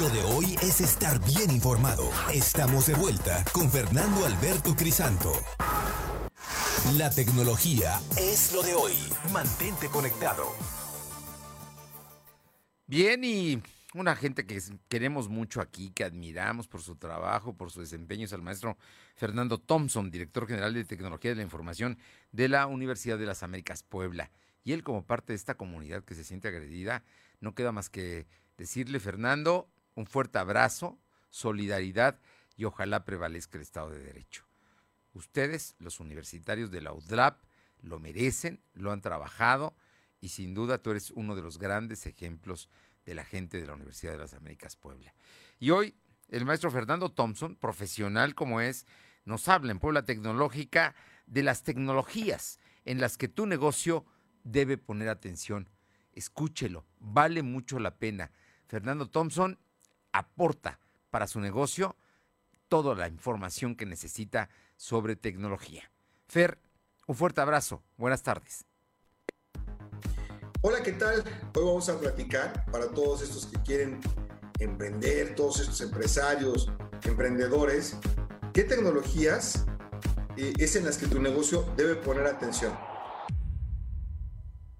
[0.00, 2.08] Lo de hoy es estar bien informado.
[2.32, 5.30] Estamos de vuelta con Fernando Alberto Crisanto.
[6.96, 8.94] La tecnología es lo de hoy.
[9.34, 10.46] Mantente conectado.
[12.86, 17.80] Bien, y una gente que queremos mucho aquí, que admiramos por su trabajo, por su
[17.80, 18.78] desempeño, es el maestro
[19.14, 21.98] Fernando Thompson, director general de Tecnología de la Información
[22.30, 24.30] de la Universidad de las Américas Puebla.
[24.64, 27.04] Y él como parte de esta comunidad que se siente agredida,
[27.40, 28.26] no queda más que
[28.56, 30.98] decirle, Fernando, un fuerte abrazo,
[31.30, 32.18] solidaridad
[32.56, 34.44] y ojalá prevalezca el Estado de Derecho.
[35.14, 37.42] Ustedes, los universitarios de la UDLAP,
[37.82, 39.74] lo merecen, lo han trabajado
[40.20, 42.68] y sin duda tú eres uno de los grandes ejemplos
[43.04, 45.12] de la gente de la Universidad de las Américas Puebla.
[45.58, 45.94] Y hoy
[46.28, 48.86] el maestro Fernando Thompson, profesional como es,
[49.24, 50.94] nos habla en Puebla Tecnológica
[51.26, 54.06] de las tecnologías en las que tu negocio
[54.44, 55.68] debe poner atención.
[56.12, 58.30] Escúchelo, vale mucho la pena.
[58.66, 59.58] Fernando Thompson
[60.12, 60.78] aporta
[61.10, 61.96] para su negocio
[62.68, 65.90] toda la información que necesita sobre tecnología.
[66.26, 66.58] Fer,
[67.06, 67.82] un fuerte abrazo.
[67.96, 68.64] Buenas tardes.
[70.62, 71.24] Hola, ¿qué tal?
[71.54, 74.00] Hoy vamos a platicar para todos estos que quieren
[74.58, 76.70] emprender, todos estos empresarios,
[77.02, 77.96] emprendedores,
[78.52, 79.66] qué tecnologías
[80.36, 82.72] eh, es en las que tu negocio debe poner atención.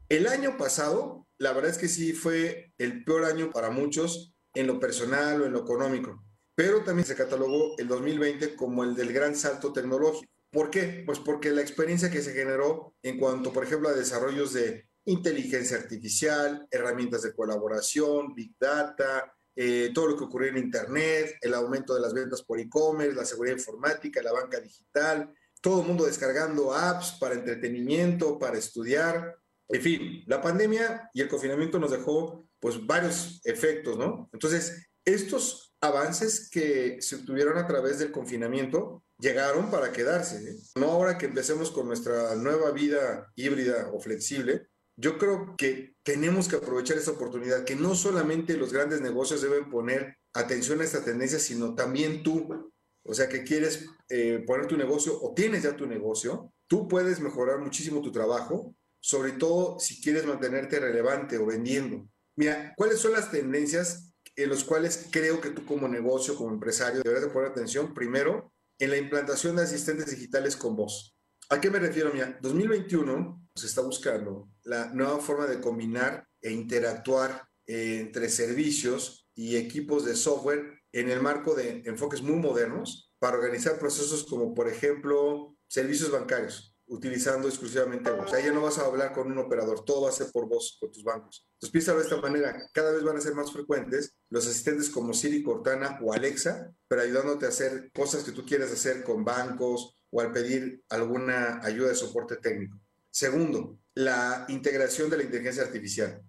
[0.08, 4.66] El año pasado, la verdad es que sí fue el peor año para muchos en
[4.66, 9.12] lo personal o en lo económico, pero también se catalogó el 2020 como el del
[9.12, 10.30] gran salto tecnológico.
[10.50, 11.02] ¿Por qué?
[11.06, 15.78] Pues porque la experiencia que se generó en cuanto, por ejemplo, a desarrollos de inteligencia
[15.78, 21.94] artificial, herramientas de colaboración, big data, eh, todo lo que ocurrió en Internet, el aumento
[21.94, 26.74] de las ventas por e-commerce, la seguridad informática, la banca digital, todo el mundo descargando
[26.74, 29.36] apps para entretenimiento, para estudiar.
[29.68, 34.31] En fin, la pandemia y el confinamiento nos dejó pues varios efectos, ¿no?
[34.33, 40.48] Entonces, estos avances que se obtuvieron a través del confinamiento llegaron para quedarse.
[40.48, 40.57] ¿eh?
[40.77, 46.46] No ahora que empecemos con nuestra nueva vida híbrida o flexible, yo creo que tenemos
[46.46, 51.05] que aprovechar esta oportunidad, que no solamente los grandes negocios deben poner atención a esta
[51.05, 52.72] tendencia, sino también tú,
[53.05, 57.18] o sea, que quieres eh, poner tu negocio o tienes ya tu negocio, tú puedes
[57.18, 62.07] mejorar muchísimo tu trabajo, sobre todo si quieres mantenerte relevante o vendiendo.
[62.36, 67.02] Mira, ¿cuáles son las tendencias en las cuales creo que tú como negocio, como empresario,
[67.02, 67.92] deberás de poner atención?
[67.92, 71.14] Primero, en la implantación de asistentes digitales con voz.
[71.50, 72.10] ¿A qué me refiero?
[72.12, 79.28] Mira, 2021 se está buscando la nueva forma de combinar e interactuar eh, entre servicios
[79.34, 84.54] y equipos de software en el marco de enfoques muy modernos para organizar procesos como,
[84.54, 88.33] por ejemplo, servicios bancarios utilizando exclusivamente voz.
[88.35, 90.76] Ahí ya no vas a hablar con un operador, todo va a ser por voz
[90.78, 91.48] con tus bancos.
[91.55, 95.14] Entonces piénsalo de esta manera, cada vez van a ser más frecuentes los asistentes como
[95.14, 99.96] Siri, Cortana o Alexa, pero ayudándote a hacer cosas que tú quieres hacer con bancos
[100.11, 102.78] o al pedir alguna ayuda de soporte técnico.
[103.11, 106.22] Segundo, la integración de la inteligencia artificial.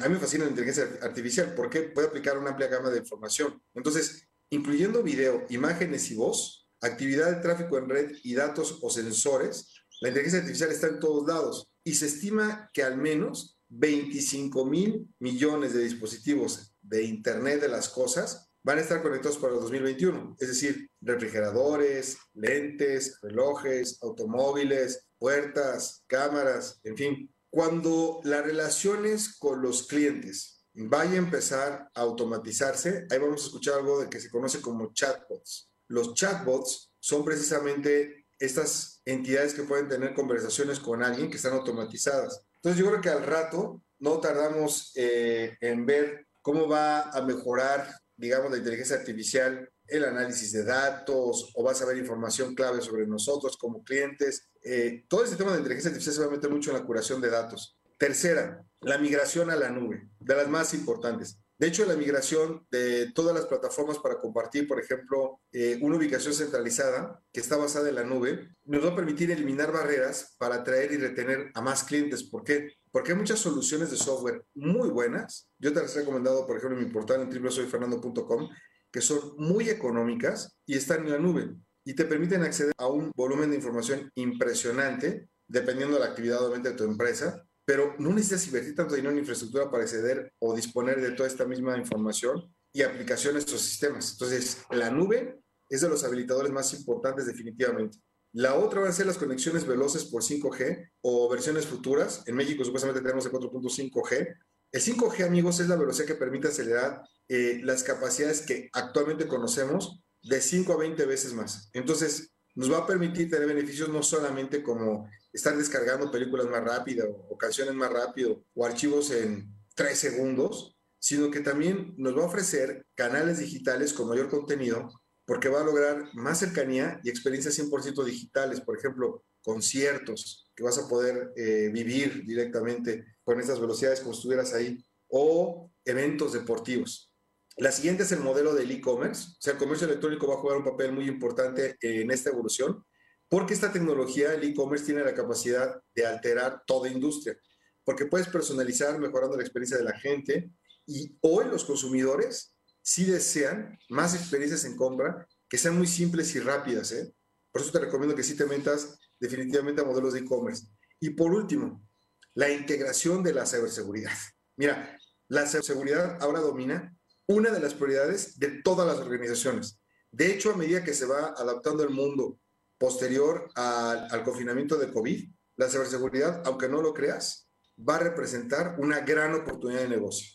[0.00, 3.62] A mí me fascina la inteligencia artificial porque puede aplicar una amplia gama de información.
[3.72, 9.77] Entonces, incluyendo video, imágenes y voz, actividad de tráfico en red y datos o sensores,
[10.00, 15.08] la inteligencia artificial está en todos lados y se estima que al menos 25 mil
[15.18, 20.36] millones de dispositivos de Internet de las Cosas van a estar conectados para el 2021,
[20.38, 27.34] es decir, refrigeradores, lentes, relojes, automóviles, puertas, cámaras, en fin.
[27.50, 33.74] Cuando las relaciones con los clientes vaya a empezar a automatizarse, ahí vamos a escuchar
[33.78, 35.70] algo de que se conoce como chatbots.
[35.88, 42.42] Los chatbots son precisamente estas entidades que pueden tener conversaciones con alguien que están automatizadas.
[42.56, 47.88] Entonces yo creo que al rato no tardamos eh, en ver cómo va a mejorar,
[48.16, 53.06] digamos, la inteligencia artificial, el análisis de datos, o vas a ver información clave sobre
[53.06, 54.48] nosotros como clientes.
[54.62, 57.20] Eh, todo este tema de inteligencia artificial se va a meter mucho en la curación
[57.20, 57.76] de datos.
[57.96, 61.38] Tercera, la migración a la nube, de las más importantes.
[61.58, 66.32] De hecho, la migración de todas las plataformas para compartir, por ejemplo, eh, una ubicación
[66.32, 70.92] centralizada que está basada en la nube, nos va a permitir eliminar barreras para atraer
[70.92, 72.22] y retener a más clientes.
[72.22, 72.68] ¿Por qué?
[72.90, 75.48] porque hay muchas soluciones de software muy buenas.
[75.58, 78.48] Yo te las he recomendado, por ejemplo, en mi portal en www.soyfernando.com,
[78.90, 83.12] que son muy económicas y están en la nube y te permiten acceder a un
[83.14, 88.46] volumen de información impresionante, dependiendo de la actividad obviamente de tu empresa, pero no necesitas
[88.46, 92.80] invertir tanto dinero en infraestructura para acceder o disponer de toda esta misma información y
[92.80, 94.12] aplicaciones o sistemas.
[94.12, 97.98] Entonces, la nube es de los habilitadores más importantes definitivamente.
[98.32, 102.22] La otra van a ser las conexiones veloces por 5G o versiones futuras.
[102.24, 104.34] En México supuestamente tenemos el 4.5G.
[104.72, 110.00] El 5G, amigos, es la velocidad que permite acelerar eh, las capacidades que actualmente conocemos
[110.22, 111.68] de 5 a 20 veces más.
[111.74, 117.26] Entonces, nos va a permitir tener beneficios no solamente como estar descargando películas más rápido
[117.28, 122.26] o canciones más rápido o archivos en 3 segundos, sino que también nos va a
[122.26, 124.90] ofrecer canales digitales con mayor contenido
[125.28, 130.78] porque va a lograr más cercanía y experiencias 100% digitales, por ejemplo, conciertos que vas
[130.78, 137.12] a poder eh, vivir directamente con esas velocidades como estuvieras ahí, o eventos deportivos.
[137.58, 140.58] La siguiente es el modelo del e-commerce, o sea, el comercio electrónico va a jugar
[140.58, 142.84] un papel muy importante en esta evolución,
[143.28, 147.38] porque esta tecnología, el e-commerce, tiene la capacidad de alterar toda industria,
[147.84, 150.50] porque puedes personalizar mejorando la experiencia de la gente
[150.86, 156.40] y hoy los consumidores si desean más experiencias en compra que sean muy simples y
[156.40, 156.92] rápidas.
[156.92, 157.14] ¿eh?
[157.52, 160.66] Por eso te recomiendo que sí te metas definitivamente a modelos de e-commerce.
[161.00, 161.86] Y por último,
[162.34, 164.12] la integración de la ciberseguridad.
[164.56, 169.80] Mira, la ciberseguridad ahora domina una de las prioridades de todas las organizaciones.
[170.10, 172.40] De hecho, a medida que se va adaptando el mundo
[172.78, 179.00] posterior al, confinamiento de COVID, la ciberseguridad, aunque no lo creas, va a representar una
[179.00, 180.28] gran oportunidad de negocio.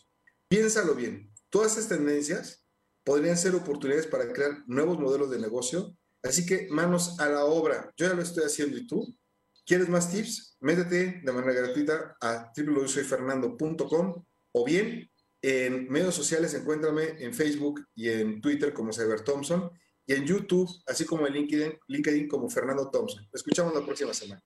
[0.48, 2.66] Piénsalo bien, Todas estas tendencias
[3.04, 5.96] podrían ser oportunidades para crear nuevos modelos de negocio.
[6.20, 7.92] Así que manos a la obra.
[7.96, 9.16] Yo ya lo estoy haciendo y tú.
[9.64, 10.56] ¿Quieres más tips?
[10.58, 15.08] Métete de manera gratuita a www.soyfernando.com o bien
[15.42, 19.70] en medios sociales encuéntrame en Facebook y en Twitter como Cyber Thompson
[20.06, 23.26] y en YouTube, así como en LinkedIn, LinkedIn como Fernando Thompson.
[23.32, 24.42] escuchamos la próxima semana.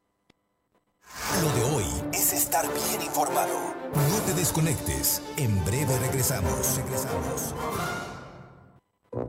[1.42, 3.74] Lo de hoy es estar bien informado.
[3.94, 5.22] No te desconectes.
[5.36, 6.76] En breve regresamos.
[6.76, 7.54] Regresamos.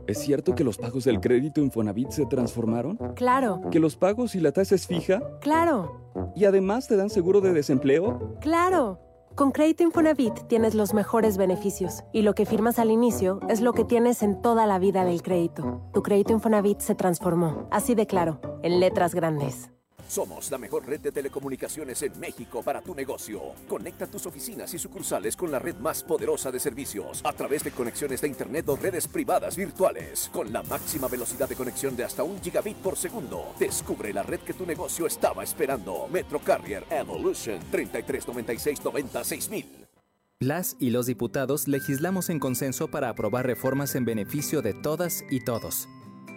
[0.06, 2.98] ¿Es cierto que los pagos del crédito Infonavit se transformaron?
[3.16, 3.62] Claro.
[3.72, 5.22] ¿Que los pagos y la tasa es fija?
[5.40, 6.34] Claro.
[6.36, 8.38] ¿Y además te dan seguro de desempleo?
[8.42, 9.00] Claro.
[9.36, 13.74] Con Crédito Infonavit tienes los mejores beneficios y lo que firmas al inicio es lo
[13.74, 15.82] que tienes en toda la vida del crédito.
[15.94, 19.72] Tu crédito Infonavit se transformó, así de claro, en letras grandes.
[20.10, 23.54] Somos la mejor red de telecomunicaciones en México para tu negocio.
[23.68, 27.70] Conecta tus oficinas y sucursales con la red más poderosa de servicios a través de
[27.70, 30.32] conexiones de Internet o redes privadas virtuales.
[30.34, 33.54] Con la máxima velocidad de conexión de hasta un gigabit por segundo.
[33.60, 36.08] Descubre la red que tu negocio estaba esperando.
[36.12, 39.50] Metro Carrier Evolution 3396
[40.40, 45.46] Las y los diputados legislamos en consenso para aprobar reformas en beneficio de todas y
[45.46, 45.88] todos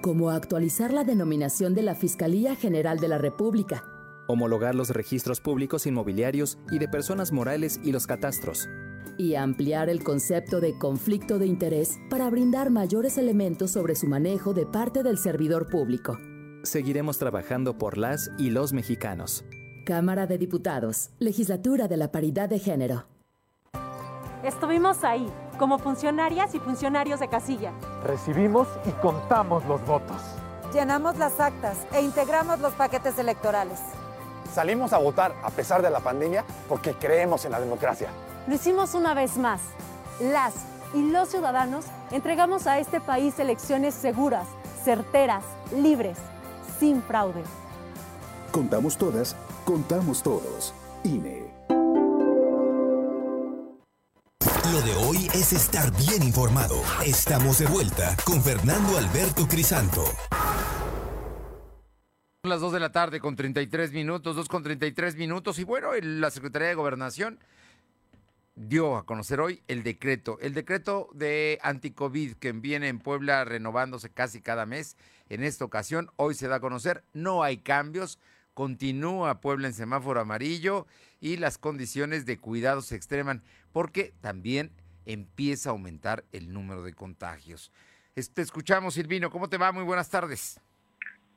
[0.02, 3.84] como actualizar la denominación de la Fiscalía General de la República,
[4.26, 8.68] homologar los registros públicos inmobiliarios y de personas morales y los catastros,
[9.16, 14.52] y ampliar el concepto de conflicto de interés para brindar mayores elementos sobre su manejo
[14.52, 16.18] de parte del servidor público.
[16.64, 19.44] Seguiremos trabajando por las y los mexicanos.
[19.84, 23.11] Cámara de Diputados, Legislatura de la Paridad de Género.
[24.42, 27.70] Estuvimos ahí, como funcionarias y funcionarios de casilla.
[28.04, 30.20] Recibimos y contamos los votos.
[30.72, 33.78] Llenamos las actas e integramos los paquetes electorales.
[34.52, 38.08] Salimos a votar a pesar de la pandemia porque creemos en la democracia.
[38.48, 39.60] Lo hicimos una vez más.
[40.20, 40.54] Las
[40.92, 44.46] y los ciudadanos entregamos a este país elecciones seguras,
[44.82, 46.18] certeras, libres,
[46.80, 47.44] sin fraude.
[48.50, 50.74] Contamos todas, contamos todos.
[51.04, 51.51] INE.
[54.72, 56.82] Lo de hoy es estar bien informado.
[57.04, 60.02] Estamos de vuelta con Fernando Alberto Crisanto.
[62.44, 65.58] Las 2 de la tarde con 33 minutos, 2 con 33 minutos.
[65.58, 67.38] Y bueno, la Secretaría de Gobernación
[68.54, 74.08] dio a conocer hoy el decreto, el decreto de anticovid que viene en Puebla renovándose
[74.08, 74.96] casi cada mes.
[75.28, 78.18] En esta ocasión, hoy se da a conocer, no hay cambios,
[78.54, 80.86] continúa Puebla en semáforo amarillo
[81.20, 84.72] y las condiciones de cuidado se extreman porque también
[85.06, 87.72] empieza a aumentar el número de contagios.
[88.34, 89.30] Te escuchamos, Silvino.
[89.30, 89.72] ¿Cómo te va?
[89.72, 90.60] Muy buenas tardes.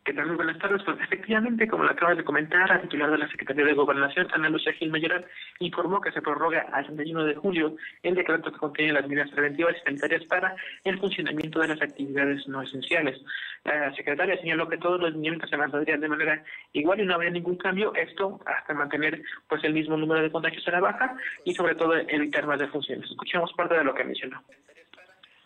[0.05, 0.27] ¿Qué tal?
[0.27, 0.83] Muy buenas tardes.
[0.85, 4.51] Pues efectivamente, como lo acabas de comentar, la titular de la Secretaría de Gobernación, Ana
[4.51, 5.25] Lucía Gil Mayoral,
[5.57, 9.75] informó que se prorroga al 31 de julio el decreto que contiene las medidas preventivas
[9.75, 13.19] y sanitarias para el funcionamiento de las actividades no esenciales.
[13.63, 16.43] La secretaria señaló que todos los lineamientos se mantendrían de manera
[16.73, 20.67] igual y no habría ningún cambio, esto hasta mantener pues el mismo número de contagios
[20.67, 23.09] a la baja y sobre todo evitar más defunciones.
[23.09, 24.43] Escuchemos parte de lo que mencionó.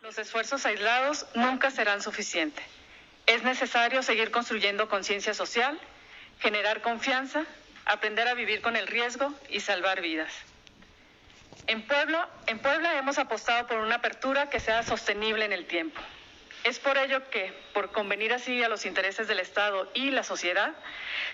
[0.01, 2.78] Los esfuerzos aislados nunca serán suficientes
[3.29, 5.79] es necesario seguir construyendo conciencia social,
[6.39, 7.45] generar confianza,
[7.85, 10.33] aprender a vivir con el riesgo y salvar vidas.
[11.67, 16.01] En, Pueblo, en Puebla hemos apostado por una apertura que sea sostenible en el tiempo.
[16.63, 20.73] Es por ello que, por convenir así a los intereses del Estado y la sociedad,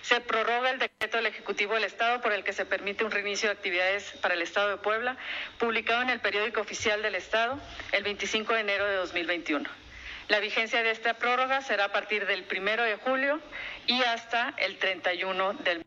[0.02, 3.48] se prorroga el decreto del Ejecutivo del Estado por el que se permite un reinicio
[3.48, 5.16] de actividades para el Estado de Puebla,
[5.58, 7.58] publicado en el periódico oficial del Estado
[7.92, 9.85] el 25 de enero de 2021.
[10.28, 13.40] La vigencia de esta prórroga será a partir del primero de julio
[13.86, 15.82] y hasta el 31 del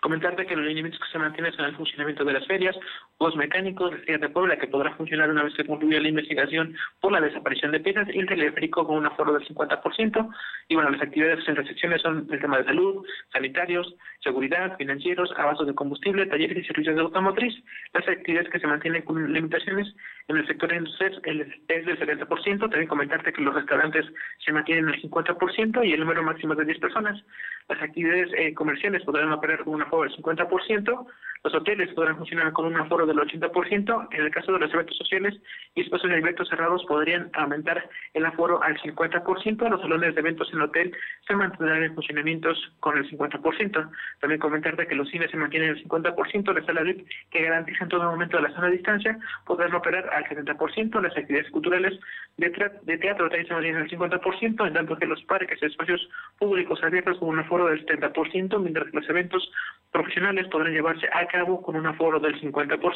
[0.00, 2.76] Comentarte que los lineamientos que se mantienen son el funcionamiento de las ferias,
[3.18, 7.20] juegos mecánicos, de Puebla, que podrá funcionar una vez que concluya la investigación por la
[7.20, 10.28] desaparición de piezas, y el teleférico con un aforo del 50%.
[10.68, 15.66] Y bueno, las actividades en recepciones son el tema de salud, sanitarios, seguridad, financieros, abastos
[15.66, 17.54] de combustible, talleres y servicios de automotriz.
[17.92, 19.94] Las actividades que se mantienen con limitaciones
[20.28, 21.20] en el sector industrial
[21.68, 22.58] es del 70%.
[22.58, 24.06] También comentarte que los restaurantes
[24.44, 27.22] se mantienen al 50% y el número máximo de 10 personas.
[27.68, 31.06] Las actividades eh, comerciales podrán operar con un aforo del 50%.
[31.44, 34.08] Los hoteles podrán funcionar con un aforo del 80%.
[34.12, 35.34] En el caso de los eventos sociales
[35.74, 39.68] y espacios de eventos cerrados podrían aumentar el aforo al 50%.
[39.68, 40.96] Los salones de eventos en hotel
[41.26, 43.90] se mantendrán en funcionamientos con el 50%.
[44.20, 46.54] También comentarte que los cines se mantienen el 50%.
[46.54, 50.24] La sala VIP, que garantiza en todo momento la zona de distancia, podrán operar al
[50.24, 51.00] 70%.
[51.00, 51.98] Las actividades culturales
[52.36, 52.50] de,
[52.82, 56.82] de teatro también se mantienen al 50%, en tanto que los parques y espacios públicos
[56.82, 59.50] abiertos con un aforo del 70%, mientras que los eventos
[59.92, 62.93] profesionales podrán llevarse a cabo con un aforo del 50%.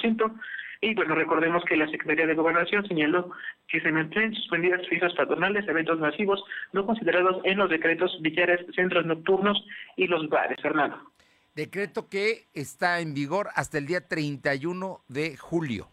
[0.80, 3.32] Y bueno, recordemos que la Secretaría de Gobernación señaló
[3.66, 6.42] que se mantienen suspendidas fiestas patronales, eventos masivos
[6.72, 9.64] no considerados en los decretos billares, centros nocturnos
[9.96, 10.56] y los bares.
[10.62, 11.12] Fernando.
[11.54, 15.88] Decreto que está en vigor hasta el día 31 de julio.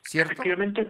[0.00, 0.32] ¿Cierto?
[0.32, 0.88] Efectivamente,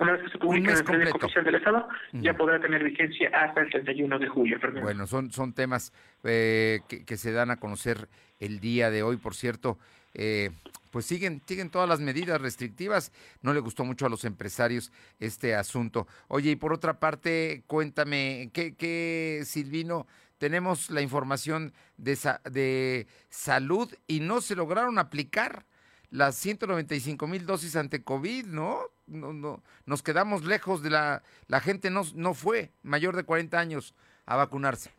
[0.00, 3.60] una vez que se publique en el Oficial del Estado, ya podrá tener vigencia hasta
[3.60, 4.58] el 31 de julio.
[4.82, 5.92] Bueno, son, son temas
[6.24, 8.08] eh, que, se dan a conocer
[8.40, 9.78] el día de hoy, por cierto.
[10.14, 10.50] Eh,
[10.90, 13.12] pues siguen, siguen todas las medidas restrictivas.
[13.40, 16.06] No le gustó mucho a los empresarios este asunto.
[16.28, 20.06] Oye, y por otra parte, cuéntame, ¿qué, qué Silvino?
[20.36, 22.18] Tenemos la información de,
[22.50, 25.64] de salud y no se lograron aplicar
[26.10, 28.80] las 195 mil dosis ante COVID, ¿no?
[29.06, 33.58] No, no, nos quedamos lejos de la, la gente no, no fue mayor de 40
[33.58, 33.94] años
[34.26, 34.90] a vacunarse.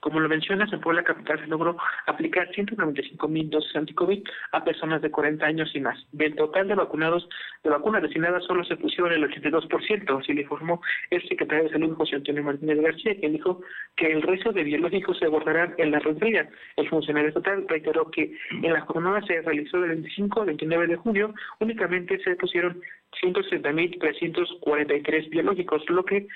[0.00, 1.76] Como lo mencionas, en Puebla Capital se logró
[2.06, 5.98] aplicar 195 mil dosis anticovid a personas de 40 años y más.
[6.12, 7.28] Del total de vacunados,
[7.62, 10.80] de vacunas destinadas solo se pusieron el 82%, así le informó
[11.10, 13.60] el secretario de Salud, José Antonio Martínez García, quien dijo
[13.96, 16.16] que el resto de biológicos se abordarán en la red
[16.76, 20.96] El funcionario estatal reiteró que en la jornada se realizó del 25 al 29 de
[20.96, 22.80] junio, únicamente se pusieron
[23.22, 26.26] 160.343 biológicos, lo que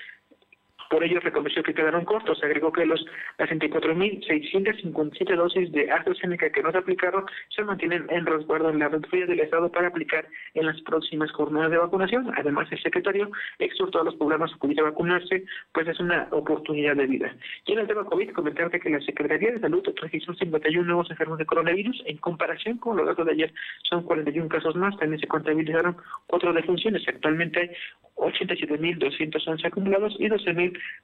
[0.89, 2.43] por ello reconoció que quedaron cortos.
[2.43, 3.05] Agregó que los
[3.37, 9.01] 64.657 dosis de AstraZeneca que no se aplicaron se mantienen en resguardo en la red
[9.11, 12.31] del Estado para aplicar en las próximas jornadas de vacunación.
[12.37, 13.29] Además, el secretario
[13.59, 17.35] exhortó a los poblanos a acudir a vacunarse, pues es una oportunidad de vida.
[17.65, 21.37] Y en el tema COVID, comentarte que la Secretaría de Salud registró 51 nuevos enfermos
[21.37, 22.03] de coronavirus.
[22.05, 24.97] En comparación con los datos de ayer, son 41 casos más.
[24.97, 27.07] También se contabilizaron cuatro defunciones.
[27.07, 27.69] Actualmente hay
[28.15, 30.27] 87.211 acumulados y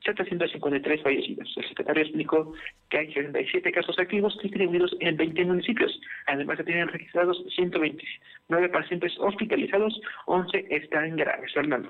[0.06, 1.54] 12.753 fallecidos.
[1.58, 2.54] El secretario explicó
[2.90, 6.00] que hay 77 casos activos distribuidos en 20 municipios.
[6.28, 11.52] Además, se tienen registrados 129 pacientes hospitalizados, 11 están graves.
[11.54, 11.90] Fernando.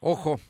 [0.00, 0.40] Ojo,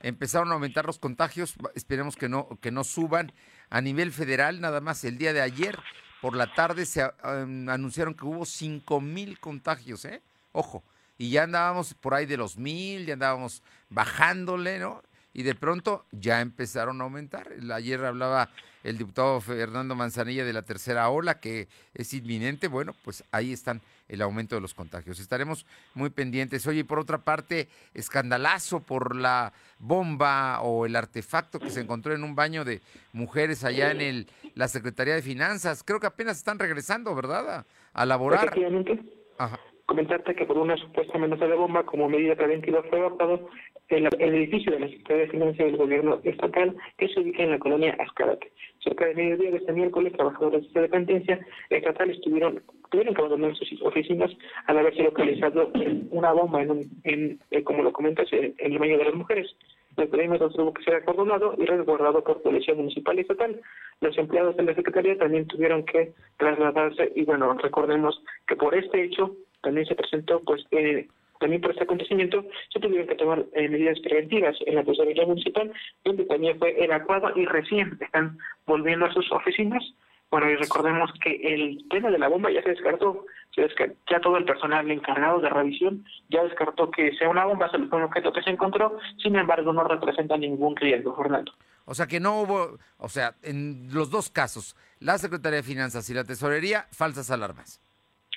[0.00, 3.32] empezaron a aumentar los contagios, esperemos que no, que no suban.
[3.70, 5.76] A nivel federal, nada más el día de ayer,
[6.20, 10.22] por la tarde, se um, anunciaron que hubo 5 mil contagios, ¿eh?
[10.52, 10.84] Ojo,
[11.18, 15.02] y ya andábamos por ahí de los mil, ya andábamos bajándole, ¿no?
[15.36, 17.46] Y de pronto ya empezaron a aumentar.
[17.70, 18.48] Ayer hablaba
[18.82, 22.68] el diputado Fernando Manzanilla de la tercera ola, que es inminente.
[22.68, 25.20] Bueno, pues ahí están el aumento de los contagios.
[25.20, 26.66] Estaremos muy pendientes.
[26.66, 32.14] Oye, y por otra parte, escandalazo por la bomba o el artefacto que se encontró
[32.14, 32.80] en un baño de
[33.12, 35.82] mujeres allá en el, la Secretaría de Finanzas.
[35.84, 37.56] Creo que apenas están regresando, ¿verdad?
[37.56, 38.44] A, a laborar.
[38.44, 39.04] Efectivamente.
[39.36, 43.48] Ajá Comentarte que por una supuesta amenaza de bomba, como medida preventiva, fue evacuado
[43.88, 47.50] el, el edificio de la Secretaría de Finanzas del Gobierno Estatal, que se ubica en
[47.52, 48.50] la colonia Azcárate.
[48.82, 51.38] Cerca de mediodía de este miércoles, trabajadores de dependencia
[51.70, 54.30] estatal estuvieron, tuvieron que abandonar sus oficinas
[54.66, 55.70] al haberse localizado
[56.10, 59.14] una bomba, en, un- en eh, como lo comentas, en, en el baño de las
[59.14, 59.54] mujeres.
[59.96, 63.60] El perímetro tuvo que ser acordonado y resguardado por Policía Municipal y Estatal.
[64.02, 69.02] Los empleados de la Secretaría también tuvieron que trasladarse y bueno, recordemos que por este
[69.04, 69.34] hecho
[69.66, 71.08] también se presentó, pues, eh,
[71.40, 75.70] también por este acontecimiento se tuvieron que tomar eh, medidas preventivas en la tesorería municipal,
[76.04, 79.82] donde también fue evacuado y recién están volviendo a sus oficinas.
[80.30, 84.20] Bueno, y recordemos que el tema de la bomba ya se descartó, se desca- ya
[84.20, 88.04] todo el personal encargado de revisión ya descartó que sea una bomba, solo fue un
[88.04, 91.52] objeto que se encontró, sin embargo no representa ningún riesgo, Fernando.
[91.84, 96.08] O sea que no hubo, o sea, en los dos casos, la Secretaría de Finanzas
[96.10, 97.80] y la Tesorería, falsas alarmas.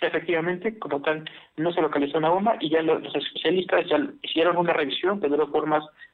[0.01, 4.57] Efectivamente, como tal, no se localizó una bomba y ya lo- los especialistas ya hicieron
[4.57, 5.67] una revisión que duró por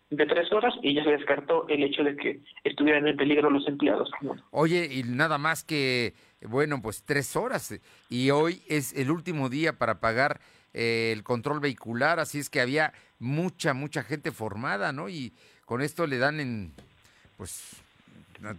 [0.09, 3.67] de tres horas y ya se descartó el hecho de que estuvieran en peligro los
[3.67, 4.09] empleados.
[4.51, 7.79] Oye, y nada más que, bueno, pues tres horas.
[8.09, 10.39] Y hoy es el último día para pagar
[10.73, 15.09] eh, el control vehicular, así es que había mucha, mucha gente formada, ¿no?
[15.09, 15.33] Y
[15.65, 16.71] con esto le dan en,
[17.37, 17.81] pues,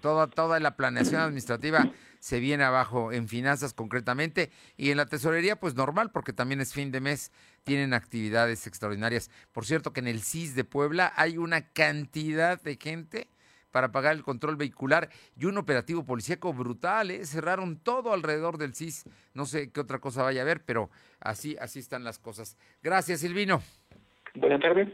[0.00, 5.56] toda, toda la planeación administrativa se viene abajo en finanzas concretamente y en la tesorería
[5.56, 7.32] pues normal porque también es fin de mes,
[7.64, 9.30] tienen actividades extraordinarias.
[9.52, 13.28] Por cierto que en el CIS de Puebla hay una cantidad de gente
[13.70, 17.26] para pagar el control vehicular y un operativo policíaco brutal, ¿eh?
[17.26, 19.04] cerraron todo alrededor del CIS.
[19.34, 22.56] No sé qué otra cosa vaya a haber, pero así, así están las cosas.
[22.82, 23.62] Gracias, Silvino.
[24.34, 24.88] Buenas tardes.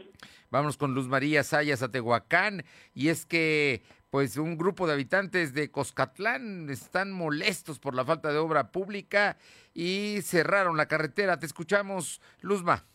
[0.49, 2.63] Vámonos con Luz María Sayas a Tehuacán.
[2.93, 8.31] Y es que, pues, un grupo de habitantes de Coscatlán están molestos por la falta
[8.31, 9.37] de obra pública
[9.73, 11.39] y cerraron la carretera.
[11.39, 12.85] Te escuchamos, Luzma.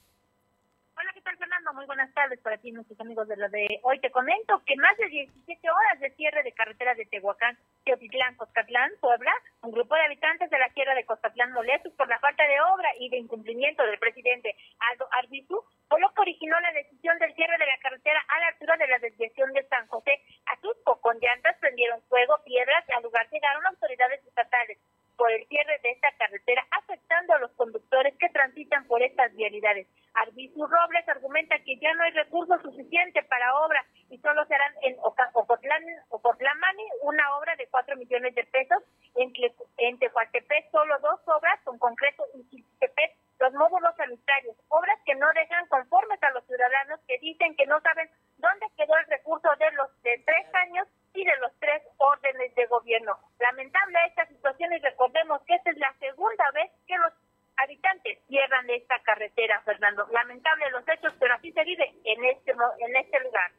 [0.96, 1.67] Hola, ¿qué tal, Fernando?
[1.78, 4.00] Muy buenas tardes para ti, nuestros amigos de lo de hoy.
[4.00, 8.90] Te comento que más de 17 horas de cierre de carretera de Tehuacán, Teotitlán, Coscatlán,
[9.00, 12.60] Puebla, un grupo de habitantes de la sierra de Coscatlán molestos por la falta de
[12.74, 14.56] obra y de incumplimiento del presidente
[14.90, 18.48] Aldo Arbizu, fue lo que originó la decisión del cierre de la carretera a la
[18.48, 21.00] altura de la desviación de San José a Tusco.
[21.00, 24.78] Con llantas prendieron fuego, piedras, y al lugar llegaron autoridades estatales
[25.18, 29.86] por el cierre de esta carretera, afectando a los conductores que transitan por estas vialidades.
[30.14, 34.96] Arbizu Robles argumenta que ya no hay recursos suficientes para obra y solo serán en
[35.00, 38.82] Oca- Ocotlán, Ocotlamani una obra de 4 millones de pesos,
[39.16, 39.32] en,
[39.78, 45.26] en Tehuantepec solo dos obras, con concreto y Xiltepec los módulos sanitarios, obras que no
[45.32, 49.70] dejan conformes a los ciudadanos que dicen que no saben dónde quedó el recurso de
[49.72, 53.16] los de tres años y de los tres órdenes de gobierno.
[53.38, 57.12] Lamentable esta situación y recordemos que esta es la segunda vez que los
[57.58, 60.06] habitantes cierran esta carretera, Fernando.
[60.10, 63.50] Lamentable los hechos, pero así se vive en este mo- en este lugar.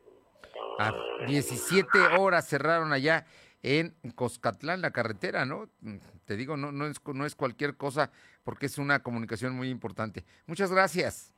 [0.79, 0.91] A
[1.29, 3.25] 17 horas cerraron allá
[3.61, 5.69] en Coscatlán la carretera, ¿no?
[5.81, 8.11] Mm, Te digo, no, no, es, no es cualquier cosa
[8.43, 10.25] porque es una comunicación muy importante.
[10.47, 11.33] Muchas gracias.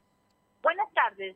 [0.62, 1.36] Buenas tardes.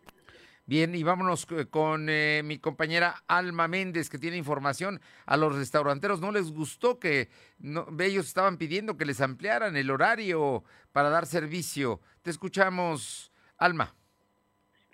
[0.68, 5.00] Bien, y vámonos eh, con eh, mi compañera Alma Méndez, que tiene información.
[5.28, 7.30] A los restauranteros no les gustó que
[7.60, 12.02] no, ellos estaban pidiendo que les ampliaran el horario para dar servicio.
[12.24, 13.94] Te escuchamos, Alma.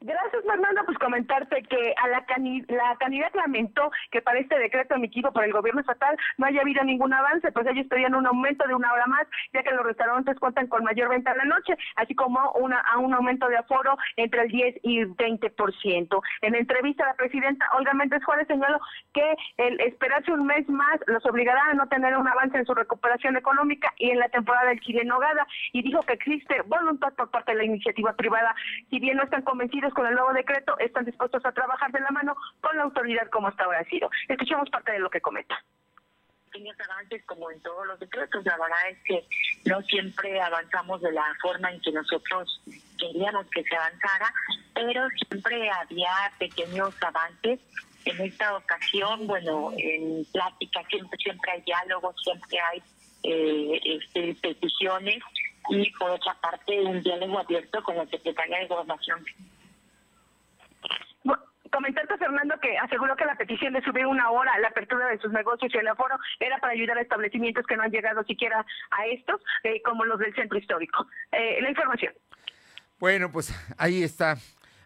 [0.04, 0.82] Gracias, Fernando.
[0.86, 5.44] Pues comentarte que a la, cani- la candidata lamentó que para este decreto emitido por
[5.44, 8.92] el gobierno estatal no haya habido ningún avance, pues ellos pedían un aumento de una
[8.92, 12.52] hora más, ya que los restaurantes cuentan con mayor venta en la noche, así como
[12.54, 16.22] una, a un aumento de aforo entre el 10 y 20%.
[16.42, 18.80] En entrevista, la presidenta Olga Méndez Juárez señaló
[19.14, 22.74] que el esperarse un mes más los obligará a no tener un avance en su
[22.74, 27.30] recuperación económica y en la temporada del chile nogada, y dijo que existe voluntad por
[27.30, 28.56] parte de la iniciativa privada.
[28.90, 32.12] Si bien no están convencidos con el nuevo decreto, están dispuestos a trabajar de la
[32.12, 34.10] mano con la autoridad como hasta ahora ha sido.
[34.28, 35.64] Escuchemos parte de lo que comenta.
[36.52, 38.46] pequeños avances como en todos los decretos.
[38.46, 39.26] La verdad es que
[39.70, 42.62] no siempre avanzamos de la forma en que nosotros
[42.98, 44.34] queríamos que se avanzara,
[44.74, 47.60] pero siempre había pequeños avances.
[48.04, 52.84] En esta ocasión, bueno, en plática siempre, siempre hay diálogo, siempre hay
[53.24, 55.24] eh, este, peticiones
[55.70, 59.24] y por otra parte un diálogo abierto con la Secretaría de Gobernación.
[61.72, 65.32] Comentarte, Fernando, que aseguró que la petición de subir una hora la apertura de sus
[65.32, 69.06] negocios y el aforo era para ayudar a establecimientos que no han llegado siquiera a
[69.08, 71.08] estos, eh, como los del centro histórico.
[71.32, 72.14] Eh, la información.
[73.00, 74.38] Bueno, pues ahí está,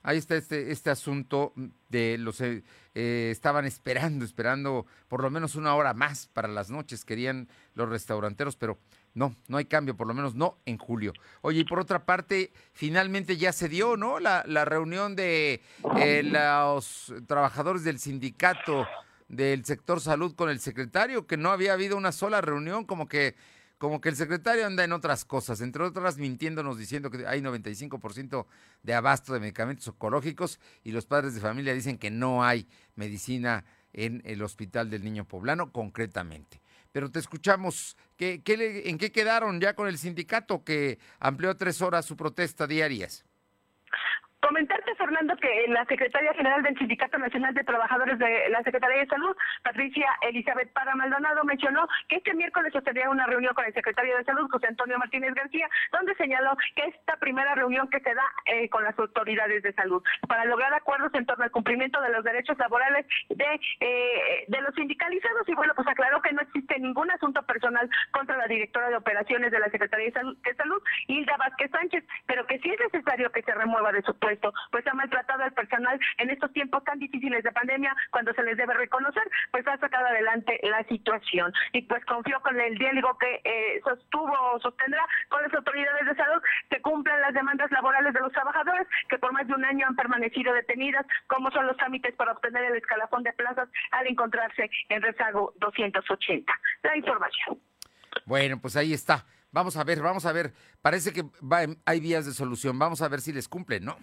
[0.01, 1.53] ahí está este, este asunto
[1.89, 2.63] de los eh,
[2.93, 7.89] eh, estaban esperando, esperando por lo menos una hora más para las noches, querían los
[7.89, 8.77] restauranteros, pero
[9.15, 11.13] No, no hay cambio, por lo menos no en julio.
[11.41, 14.19] Oye, y por otra parte, finalmente ya se dio, ¿no?
[14.19, 15.61] La, la reunión de
[15.97, 18.85] eh, los trabajadores del sindicato
[19.29, 23.35] del sector salud con el secretario, que no había habido una sola reunión, como que,
[23.77, 28.45] como que el secretario anda en otras cosas, entre otras mintiéndonos diciendo que hay 95%
[28.83, 33.63] de abasto de medicamentos oncológicos y los padres de familia dicen que no hay medicina
[33.93, 36.59] en el hospital del niño poblano concretamente
[36.95, 37.97] pero te escuchamos.
[38.15, 42.67] ¿Qué, qué ¿En qué quedaron ya con el sindicato que amplió tres horas su protesta
[42.67, 43.25] diarias?
[44.45, 49.07] Comentarte, Fernando, que la secretaria general del Sindicato Nacional de Trabajadores de la Secretaría de
[49.07, 53.73] Salud, Patricia Elizabeth Para Maldonado, mencionó que este miércoles se tendría una reunión con el
[53.73, 58.13] secretario de Salud, José Antonio Martínez García, donde señaló que esta primera reunión que se
[58.13, 62.11] da eh, con las autoridades de salud para lograr acuerdos en torno al cumplimiento de
[62.11, 65.49] los derechos laborales de, eh, de los sindicalizados.
[65.49, 69.49] Y bueno, pues aclaró que no existe ningún asunto personal contra la directora de operaciones
[69.49, 73.31] de la Secretaría de Salud, de Salud Hilda Vázquez Sánchez, pero que sí es necesario
[73.31, 74.34] que se remueva de su puesto
[74.71, 78.57] pues ha maltratado al personal en estos tiempos tan difíciles de pandemia, cuando se les
[78.57, 81.53] debe reconocer, pues ha sacado adelante la situación.
[81.73, 86.15] Y pues confío con el diálogo que eh, sostuvo o sostendrá con las autoridades de
[86.15, 89.87] salud que cumplan las demandas laborales de los trabajadores que por más de un año
[89.87, 94.69] han permanecido detenidas, como son los trámites para obtener el escalafón de plazas al encontrarse
[94.89, 96.53] en rezago 280.
[96.83, 97.59] La información.
[98.25, 99.25] Bueno, pues ahí está.
[99.51, 100.53] Vamos a ver, vamos a ver.
[100.81, 101.23] Parece que
[101.85, 102.77] hay vías de solución.
[102.77, 103.97] Vamos a ver si les cumplen, ¿no?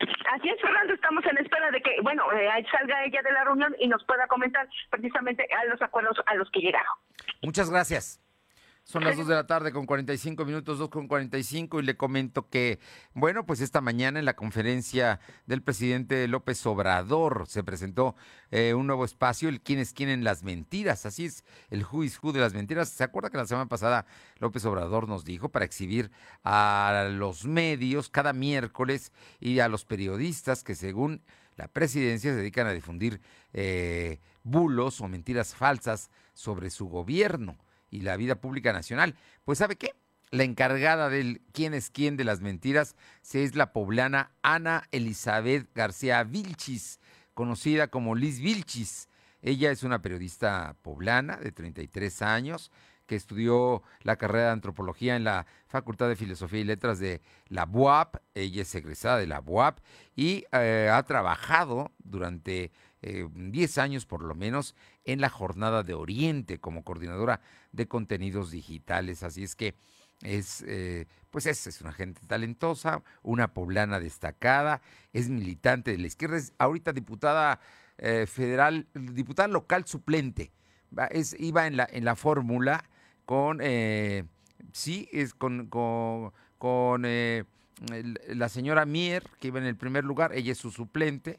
[0.00, 3.74] Así es, Fernando, estamos en espera de que, bueno, eh, salga ella de la reunión
[3.78, 6.92] y nos pueda comentar precisamente a los acuerdos a los que llegaron.
[7.42, 8.20] Muchas gracias.
[8.90, 12.48] Son las 2 de la tarde con 45 minutos, 2 con 45 y le comento
[12.48, 12.80] que,
[13.12, 18.16] bueno, pues esta mañana en la conferencia del presidente López Obrador se presentó
[18.50, 22.02] eh, un nuevo espacio, el quién es quién en las mentiras, así es, el who
[22.02, 22.88] is who de las mentiras.
[22.88, 24.06] ¿Se acuerda que la semana pasada
[24.38, 26.10] López Obrador nos dijo para exhibir
[26.42, 31.20] a los medios cada miércoles y a los periodistas que según
[31.56, 33.20] la presidencia se dedican a difundir
[33.52, 37.58] eh, bulos o mentiras falsas sobre su gobierno?
[37.90, 39.14] Y la vida pública nacional.
[39.44, 39.94] Pues ¿sabe qué?
[40.30, 42.96] La encargada del quién es quién de las mentiras
[43.32, 47.00] es la poblana Ana Elizabeth García Vilchis,
[47.32, 49.08] conocida como Liz Vilchis.
[49.40, 52.70] Ella es una periodista poblana de 33 años
[53.06, 57.64] que estudió la carrera de antropología en la Facultad de Filosofía y Letras de la
[57.64, 58.16] UAP.
[58.34, 59.78] Ella es egresada de la UAP
[60.14, 62.70] y eh, ha trabajado durante
[63.02, 64.74] 10 eh, años por lo menos
[65.04, 67.40] en la Jornada de Oriente como coordinadora
[67.72, 69.22] de contenidos digitales.
[69.22, 69.74] Así es que
[70.22, 74.82] es, eh, pues es, es, una gente talentosa, una poblana destacada,
[75.12, 77.60] es militante de la izquierda, es ahorita diputada
[77.98, 80.50] eh, federal, diputada local suplente.
[81.10, 82.82] Es, iba en la, en la fórmula
[83.26, 83.60] con,
[84.72, 90.52] sí, es con, con, con la señora Mier, que iba en el primer lugar, ella
[90.52, 91.38] es su suplente,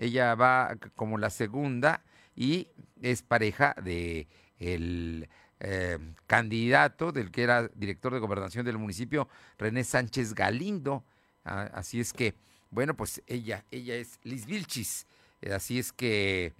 [0.00, 2.02] ella va como la segunda
[2.34, 2.68] y
[3.02, 4.26] es pareja de
[4.58, 5.28] el
[5.60, 9.28] eh, candidato del que era director de gobernación del municipio,
[9.58, 11.04] René Sánchez Galindo.
[11.44, 12.34] Ah, así es que,
[12.70, 15.06] bueno, pues ella, ella es Liz Vilchis.
[15.42, 16.54] Eh, así es que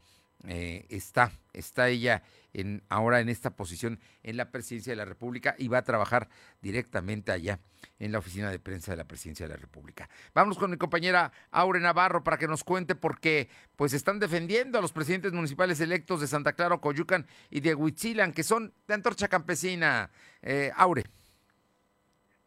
[0.46, 2.22] eh, está, está ella
[2.52, 6.28] en, ahora en esta posición en la presidencia de la República y va a trabajar
[6.60, 7.60] directamente allá
[7.98, 10.08] en la oficina de prensa de la presidencia de la República.
[10.34, 14.78] Vamos con mi compañera Aure Navarro para que nos cuente por qué pues están defendiendo
[14.78, 18.94] a los presidentes municipales electos de Santa Clara, Coyucan y de Huitzilan, que son de
[18.94, 20.10] antorcha campesina.
[20.42, 21.04] Eh, Aure.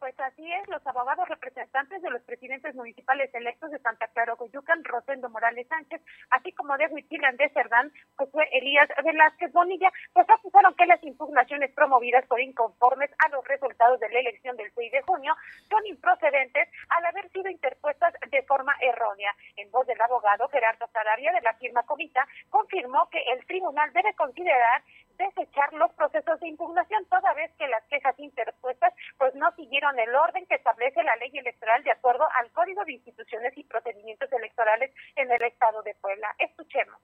[0.04, 4.84] Pues así es, los abogados representantes de los presidentes municipales electos de Santa Clara Coyucan,
[4.84, 10.76] Rosendo Morales Sánchez, así como de Huichilan de Cerdán, José Elías Velázquez Bonilla, pues acusaron
[10.76, 15.01] que las impugnaciones promovidas por inconformes a los resultados de la elección del 6 de
[15.04, 15.34] junio
[15.70, 19.34] son improcedentes al haber sido interpuestas de forma errónea.
[19.56, 24.14] En voz del abogado Gerardo Sarabia de la firma Comita, confirmó que el tribunal debe
[24.16, 24.84] considerar
[25.18, 30.14] desechar los procesos de impugnación toda vez que las quejas interpuestas pues no siguieron el
[30.16, 34.91] orden que establece la ley electoral de acuerdo al Código de Instituciones y Procedimientos Electorales
[35.16, 36.34] en el Estado de Puebla.
[36.39, 36.97] Escuchemos.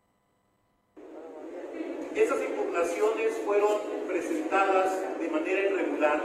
[2.16, 6.20] Esas impugnaciones fueron presentadas de manera irregular,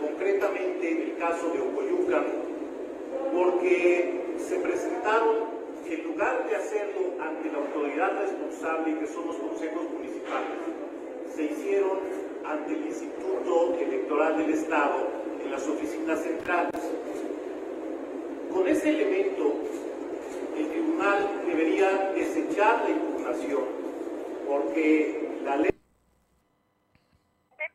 [0.00, 2.22] concretamente en el caso de Ocoyuca,
[3.32, 9.82] porque se presentaron, en lugar de hacerlo ante la autoridad responsable, que son los consejos
[9.90, 10.58] municipales,
[11.34, 11.98] se hicieron
[12.44, 15.08] ante el Instituto Electoral del Estado
[15.44, 16.80] en las oficinas centrales.
[18.52, 19.54] Con ese elemento,
[20.56, 23.64] el tribunal debería desechar la impugnación
[24.48, 25.75] porque la ley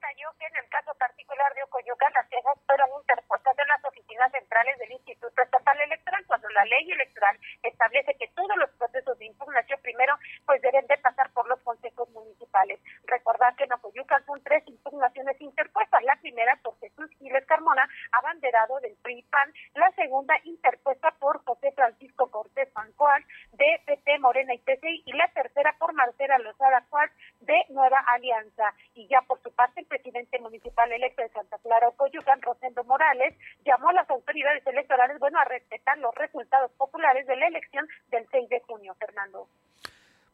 [0.01, 4.31] detalló que en el caso particular de Ocoyucan las quejas fueron interpuestas en las oficinas
[4.31, 9.25] centrales del Instituto Estatal Electoral cuando la ley electoral establece que todos los procesos de
[9.25, 12.79] impugnación primero pues deben de pasar por los consejos municipales.
[13.05, 18.79] Recordar que en Ocoyucan son tres impugnaciones interpuestas, la primera por Jesús Giles Carmona, abanderado
[18.79, 25.03] del PRI-PAN, la segunda interpuesta por José Francisco Cortés Pancoal de PT Morena y PCI
[25.05, 27.11] y la tercera por Marcela Lozada Cual
[27.41, 28.73] de Nueva Alianza.
[28.95, 33.35] Y ya por su parte el presidente municipal electo de Santa Clara Coyucan, Rosendo Morales,
[33.65, 38.27] llamó a las autoridades electorales, bueno, a respetar los resultados populares de la elección del
[38.31, 39.47] 6 de junio, Fernando.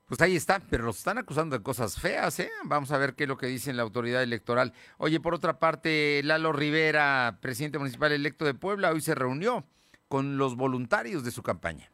[0.07, 2.49] Pues ahí está, pero los están acusando de cosas feas, ¿eh?
[2.63, 4.71] Vamos a ver qué es lo que dice la autoridad electoral.
[4.97, 9.65] Oye, por otra parte, Lalo Rivera, presidente municipal electo de Puebla, hoy se reunió
[10.07, 11.89] con los voluntarios de su campaña.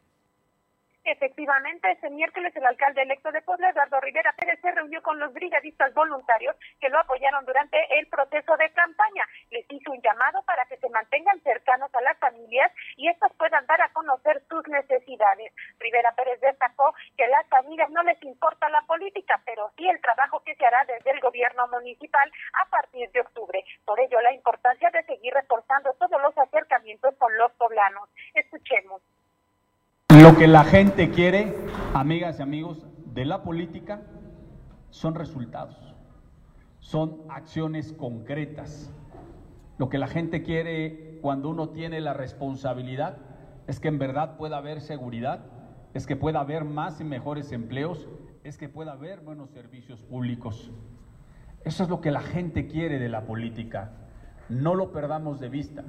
[1.04, 5.34] Efectivamente, ese miércoles el alcalde electo de Puebla, Eduardo Rivera Pérez, se reunió con los
[5.34, 9.28] brigadistas voluntarios que lo apoyaron durante el proceso de campaña.
[9.50, 13.66] Les hizo un llamado para que se mantengan cercanos a las familias y estas puedan
[13.66, 15.52] dar a conocer sus necesidades.
[15.78, 20.00] Rivera Pérez destacó que a las familias no les importa la política, pero sí el
[20.00, 22.32] trabajo que se hará desde el gobierno municipal
[22.62, 23.62] a partir de octubre.
[23.84, 28.08] Por ello, la importancia de seguir reforzando todos los acercamientos con los poblanos.
[28.32, 29.02] Escuchemos.
[30.24, 31.54] Lo que la gente quiere,
[31.92, 34.00] amigas y amigos, de la política
[34.90, 35.76] son resultados,
[36.78, 38.92] son acciones concretas.
[39.76, 43.18] Lo que la gente quiere cuando uno tiene la responsabilidad
[43.66, 45.46] es que en verdad pueda haber seguridad,
[45.94, 48.08] es que pueda haber más y mejores empleos,
[48.44, 50.70] es que pueda haber buenos servicios públicos.
[51.64, 53.90] Eso es lo que la gente quiere de la política.
[54.48, 55.82] No lo perdamos de vista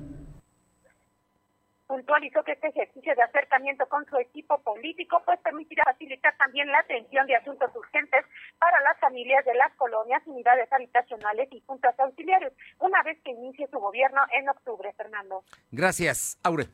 [1.87, 6.79] puntualizó que este ejercicio de acercamiento con su equipo político pues permitirá facilitar también la
[6.79, 8.25] atención de asuntos urgentes
[8.59, 13.67] para las familias de las colonias, unidades habitacionales y juntas auxiliares, una vez que inicie
[13.71, 15.43] su gobierno en octubre, Fernando.
[15.71, 16.67] Gracias, Aure.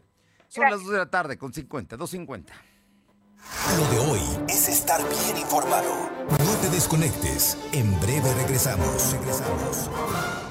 [0.48, 2.52] Son las 2 de la tarde con 50, 2.50.
[3.78, 6.10] Lo de hoy es estar bien informado.
[6.30, 7.58] No te desconectes.
[7.74, 9.14] En breve regresamos.
[9.14, 10.51] Regresamos.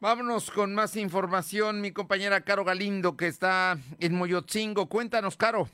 [0.00, 1.80] Vámonos con más información.
[1.80, 4.88] Mi compañera Caro Galindo, que está en Moyotzingo.
[4.88, 5.66] Cuéntanos, Caro.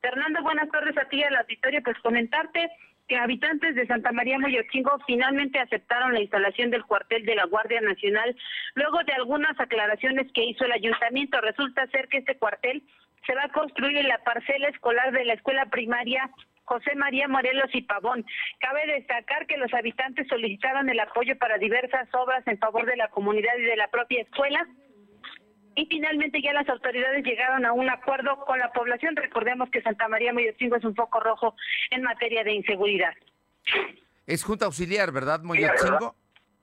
[0.00, 1.82] Fernando, buenas tardes a ti al auditorio.
[1.82, 2.70] Pues comentarte
[3.06, 7.82] que habitantes de Santa María Moyotzingo finalmente aceptaron la instalación del cuartel de la Guardia
[7.82, 8.34] Nacional
[8.74, 11.38] luego de algunas aclaraciones que hizo el ayuntamiento.
[11.42, 12.82] Resulta ser que este cuartel
[13.26, 16.30] se va a construir en la parcela escolar de la escuela primaria
[16.64, 18.24] José María Morelos y Pavón.
[18.58, 23.08] Cabe destacar que los habitantes solicitaron el apoyo para diversas obras en favor de la
[23.08, 24.66] comunidad y de la propia escuela.
[25.76, 29.16] Y finalmente ya las autoridades llegaron a un acuerdo con la población.
[29.16, 31.54] Recordemos que Santa María Moyotzingo es un foco rojo
[31.90, 33.12] en materia de inseguridad.
[34.26, 36.14] Es Junta Auxiliar, ¿verdad, Moyotzingo?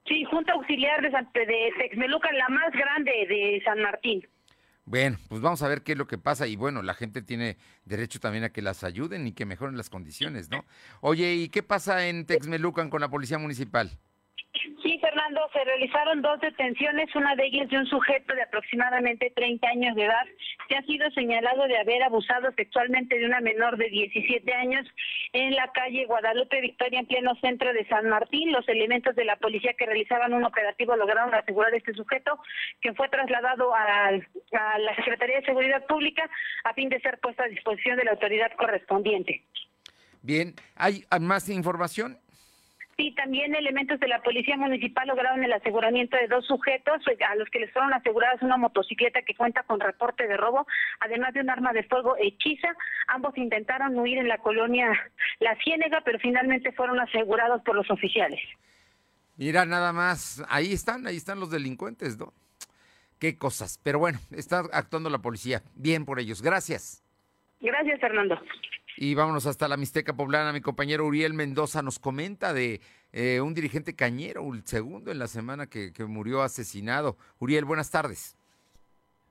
[0.06, 4.26] Sí, Junta Auxiliar de, de Texmelucan, la más grande de San Martín.
[4.84, 7.56] Bueno, pues vamos a ver qué es lo que pasa y bueno, la gente tiene
[7.84, 10.64] derecho también a que las ayuden y que mejoren las condiciones, ¿no?
[11.00, 13.96] Oye, ¿y qué pasa en Texmelucan con la policía municipal?
[14.82, 19.66] Sí, Fernando, se realizaron dos detenciones, una de ellas de un sujeto de aproximadamente 30
[19.66, 20.26] años de edad,
[20.68, 24.86] que ha sido señalado de haber abusado sexualmente de una menor de 17 años
[25.32, 28.52] en la calle Guadalupe Victoria, en pleno centro de San Martín.
[28.52, 32.38] Los elementos de la policía que realizaban un operativo lograron asegurar a este sujeto,
[32.82, 36.28] que fue trasladado a, a la Secretaría de Seguridad Pública
[36.64, 39.42] a fin de ser puesto a disposición de la autoridad correspondiente.
[40.20, 42.18] Bien, ¿hay más información?
[43.02, 47.50] Sí, también elementos de la Policía Municipal lograron el aseguramiento de dos sujetos a los
[47.50, 50.68] que les fueron aseguradas una motocicleta que cuenta con reporte de robo,
[51.00, 52.68] además de un arma de fuego hechiza.
[53.08, 54.92] Ambos intentaron huir en la colonia
[55.40, 58.38] La Ciénega, pero finalmente fueron asegurados por los oficiales.
[59.36, 62.32] Mira, nada más, ahí están, ahí están los delincuentes, ¿no?
[63.18, 63.80] Qué cosas.
[63.82, 65.60] Pero bueno, está actuando la policía.
[65.74, 66.40] Bien por ellos.
[66.40, 67.02] Gracias.
[67.60, 68.40] Gracias, Fernando.
[68.96, 70.52] Y vámonos hasta la Mixteca Poblana.
[70.52, 72.80] Mi compañero Uriel Mendoza nos comenta de
[73.12, 77.16] eh, un dirigente cañero, el segundo en la semana que, que murió asesinado.
[77.38, 78.36] Uriel, buenas tardes.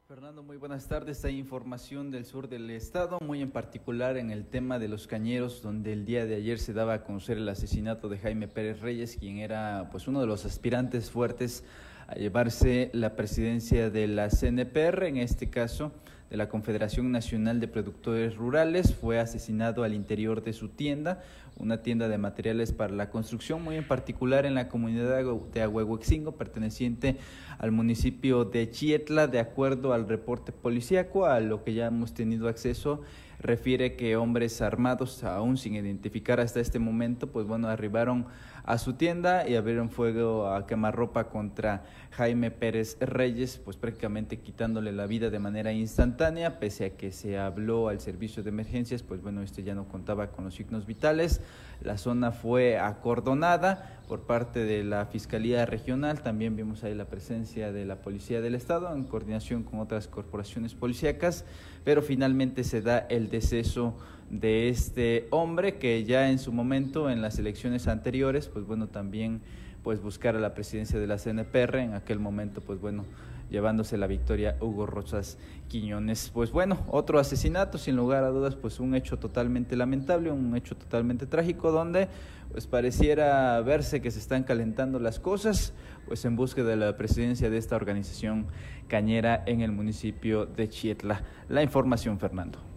[0.08, 1.24] Fernando, muy buenas tardes.
[1.24, 5.62] Hay información del sur del estado, muy en particular en el tema de los cañeros,
[5.62, 9.16] donde el día de ayer se daba a conocer el asesinato de Jaime Pérez Reyes,
[9.18, 11.64] quien era pues uno de los aspirantes fuertes
[12.08, 15.94] a llevarse la presidencia de la CNPR, en este caso
[16.32, 21.22] de la Confederación Nacional de Productores Rurales, fue asesinado al interior de su tienda,
[21.58, 25.22] una tienda de materiales para la construcción, muy en particular en la comunidad
[25.54, 27.18] de Ahuehuexingo, perteneciente
[27.60, 32.48] al municipio de Chietla, de acuerdo al reporte policíaco, a lo que ya hemos tenido
[32.48, 33.02] acceso
[33.42, 38.28] refiere que hombres armados, aún sin identificar hasta este momento, pues bueno, arribaron
[38.64, 44.92] a su tienda y abrieron fuego a quemarropa contra Jaime Pérez Reyes, pues prácticamente quitándole
[44.92, 49.22] la vida de manera instantánea, pese a que se habló al servicio de emergencias, pues
[49.22, 51.42] bueno, este ya no contaba con los signos vitales.
[51.82, 57.72] La zona fue acordonada por parte de la Fiscalía Regional, también vimos ahí la presencia
[57.72, 61.46] de la Policía del Estado en coordinación con otras corporaciones policíacas,
[61.84, 63.96] pero finalmente se da el deceso
[64.30, 69.42] de este hombre que ya en su momento en las elecciones anteriores, pues bueno, también
[69.84, 73.06] pues buscar a la presidencia de la CNPR, en aquel momento pues bueno,
[73.50, 76.32] llevándose la victoria Hugo Rosas Quiñones.
[76.34, 80.76] Pues bueno, otro asesinato, sin lugar a dudas, pues un hecho totalmente lamentable, un hecho
[80.76, 82.08] totalmente trágico, donde
[82.52, 85.74] pues pareciera verse que se están calentando las cosas,
[86.08, 88.48] pues en búsqueda de la presidencia de esta organización
[88.88, 91.22] cañera en el municipio de Chietla.
[91.50, 92.71] La información, Fernando.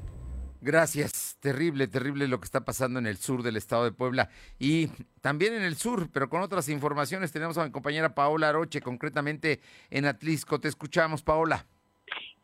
[0.64, 1.36] Gracias.
[1.40, 4.86] Terrible, terrible lo que está pasando en el sur del estado de Puebla y
[5.20, 7.32] también en el sur, pero con otras informaciones.
[7.32, 9.60] Tenemos a mi compañera Paola Aroche, concretamente
[9.90, 10.60] en Atlisco.
[10.60, 11.66] Te escuchamos, Paola.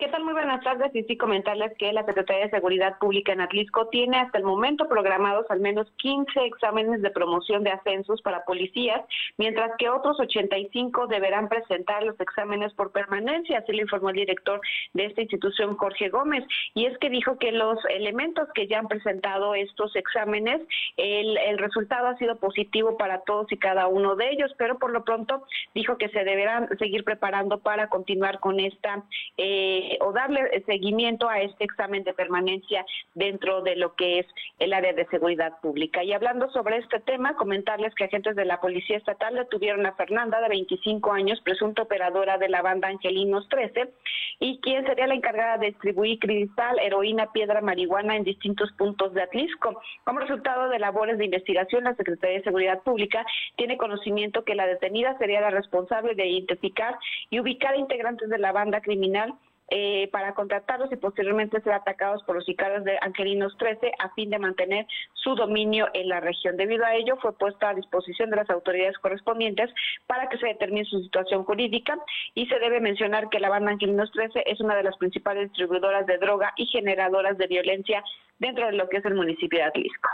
[0.01, 0.25] ¿Qué tal?
[0.25, 0.95] Muy buenas tardes.
[0.95, 4.89] Y sí, comentarles que la Secretaría de Seguridad Pública en Atlisco tiene hasta el momento
[4.89, 9.03] programados al menos 15 exámenes de promoción de ascensos para policías,
[9.37, 14.63] mientras que otros 85 deberán presentar los exámenes por permanencia, así lo informó el director
[14.95, 16.47] de esta institución, Jorge Gómez.
[16.73, 20.63] Y es que dijo que los elementos que ya han presentado estos exámenes,
[20.97, 24.93] el, el resultado ha sido positivo para todos y cada uno de ellos, pero por
[24.93, 25.43] lo pronto
[25.75, 29.05] dijo que se deberán seguir preparando para continuar con esta.
[29.37, 32.85] Eh, o darle seguimiento a este examen de permanencia
[33.15, 34.27] dentro de lo que es
[34.59, 36.05] el área de seguridad pública.
[36.05, 40.41] Y hablando sobre este tema, comentarles que agentes de la Policía Estatal detuvieron a Fernanda,
[40.41, 43.91] de 25 años, presunta operadora de la banda Angelinos 13,
[44.39, 49.23] y quien sería la encargada de distribuir cristal, heroína, piedra, marihuana en distintos puntos de
[49.23, 49.81] Atlisco.
[50.05, 53.25] Como resultado de labores de investigación, la Secretaría de Seguridad Pública
[53.57, 56.99] tiene conocimiento que la detenida sería la responsable de identificar
[57.31, 59.35] y ubicar integrantes de la banda criminal
[59.71, 64.31] eh, para contratarlos y posteriormente ser atacados por los sicarios de Angelinos 13 a fin
[64.31, 66.57] de mantener su dominio en la región.
[66.57, 69.71] Debido a ello, fue puesta a disposición de las autoridades correspondientes
[70.07, 71.97] para que se determine su situación jurídica
[72.35, 76.07] y se debe mencionar que la banda Angelinos 13 es una de las principales distribuidoras
[76.07, 78.03] de droga y generadoras de violencia
[78.39, 80.09] dentro de lo que es el municipio de Atlisco.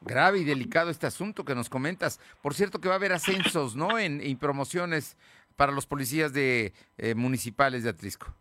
[0.00, 2.20] Grave y delicado este asunto que nos comentas.
[2.40, 3.98] Por cierto que va a haber ascensos, ¿no?
[3.98, 5.16] En, promociones
[5.56, 8.34] para los policías de eh, municipales de Atlisco.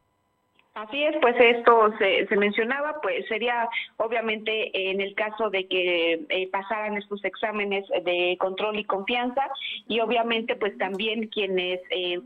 [0.77, 3.67] Así es, pues esto se, mencionaba, pues sería
[3.97, 9.41] obviamente en el caso de que eh, pasaran estos exámenes de control y confianza
[9.87, 12.21] y obviamente pues también quienes eh,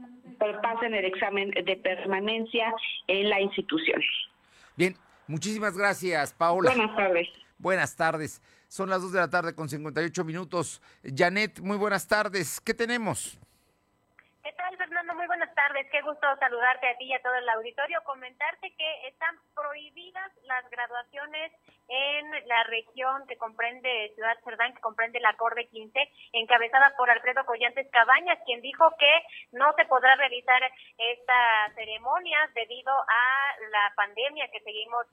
[0.61, 2.73] pasen el examen de permanencia
[3.07, 4.01] en la institución.
[4.75, 4.95] Bien,
[5.27, 6.71] muchísimas gracias, Paola.
[6.75, 7.29] Buenas tardes.
[7.57, 8.41] Buenas tardes.
[8.67, 10.81] Son las 2 de la tarde con 58 minutos.
[11.05, 12.59] Janet, muy buenas tardes.
[12.59, 13.39] ¿Qué tenemos?
[15.53, 15.87] Tardes.
[15.91, 18.03] Qué gusto saludarte a ti y a todo el auditorio.
[18.03, 21.51] Comentarte que están prohibidas las graduaciones
[21.87, 25.99] en la región que comprende Ciudad Cerdán, que comprende la Corte 15,
[26.33, 30.61] encabezada por Alfredo Collantes Cabañas, quien dijo que no se podrá realizar
[30.97, 35.05] esta ceremonia debido a la pandemia que seguimos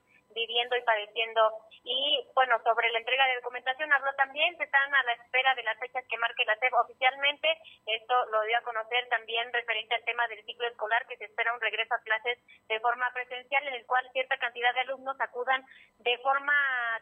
[0.45, 1.41] viviendo y padeciendo.
[1.83, 5.63] Y bueno, sobre la entrega de documentación habló también, se están a la espera de
[5.63, 7.47] las fechas que marque la SEP oficialmente.
[7.85, 11.53] Esto lo dio a conocer también referente al tema del ciclo escolar, que se espera
[11.53, 12.37] un regreso a clases
[12.67, 15.65] de forma presencial, en el cual cierta cantidad de alumnos acudan
[15.99, 16.53] de forma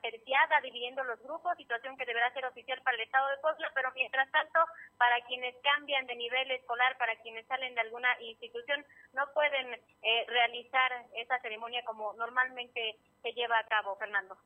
[0.02, 3.92] terciada, dividiendo los grupos, situación que deberá ser oficial para el Estado de Puebla, pero
[3.94, 4.60] mientras tanto,
[4.98, 10.26] para quienes cambian de nivel escolar, para quienes salen de alguna institución, no pueden eh,
[10.28, 12.98] realizar esa ceremonia como normalmente
[13.34, 14.38] lleva a cabo, Fernando.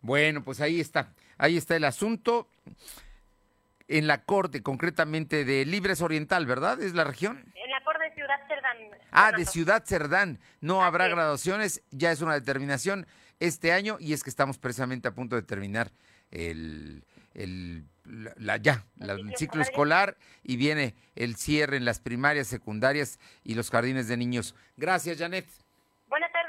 [0.00, 2.48] Bueno, pues ahí está, ahí está el asunto.
[3.88, 6.80] En la corte, concretamente de Libres Oriental, ¿verdad?
[6.80, 7.44] ¿Es la región?
[7.56, 8.76] En la corte de Ciudad Cerdán.
[9.10, 10.38] Ah, de Ciudad Cerdán.
[10.60, 13.08] No habrá graduaciones, ya es una determinación
[13.40, 15.90] este año y es que estamos precisamente a punto de terminar
[16.30, 17.02] el,
[17.34, 17.84] el
[18.36, 23.70] la, ya, el ciclo escolar y viene el cierre en las primarias, secundarias y los
[23.70, 24.54] jardines de niños.
[24.76, 25.46] Gracias, Janet.
[26.08, 26.39] Buenas tardes.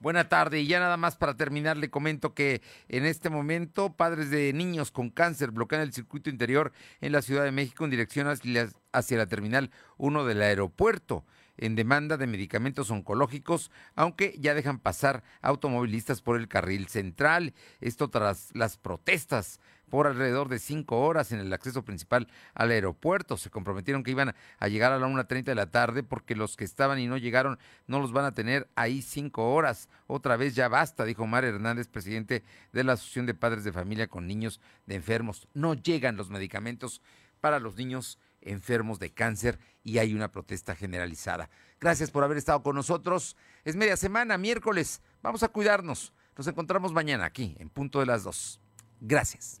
[0.00, 0.60] Buena tarde.
[0.60, 4.92] Y ya nada más para terminar, le comento que en este momento padres de niños
[4.92, 9.26] con cáncer bloquean el circuito interior en la Ciudad de México en dirección hacia, la
[9.26, 11.24] terminal 1 del aeropuerto
[11.56, 17.52] en demanda de medicamentos oncológicos, aunque ya dejan pasar automovilistas por el carril central.
[17.80, 19.58] Esto tras las protestas
[19.88, 23.36] por alrededor de cinco horas en el acceso principal al aeropuerto.
[23.36, 26.64] Se comprometieron que iban a llegar a la 1.30 de la tarde porque los que
[26.64, 29.88] estaban y no llegaron no los van a tener ahí cinco horas.
[30.06, 34.08] Otra vez ya basta, dijo Omar Hernández, presidente de la Asociación de Padres de Familia
[34.08, 35.48] con Niños de Enfermos.
[35.54, 37.02] No llegan los medicamentos
[37.40, 41.50] para los niños enfermos de cáncer y hay una protesta generalizada.
[41.80, 43.36] Gracias por haber estado con nosotros.
[43.64, 45.02] Es media semana, miércoles.
[45.22, 46.12] Vamos a cuidarnos.
[46.36, 48.60] Nos encontramos mañana aquí, en punto de las dos.
[49.00, 49.60] Gracias.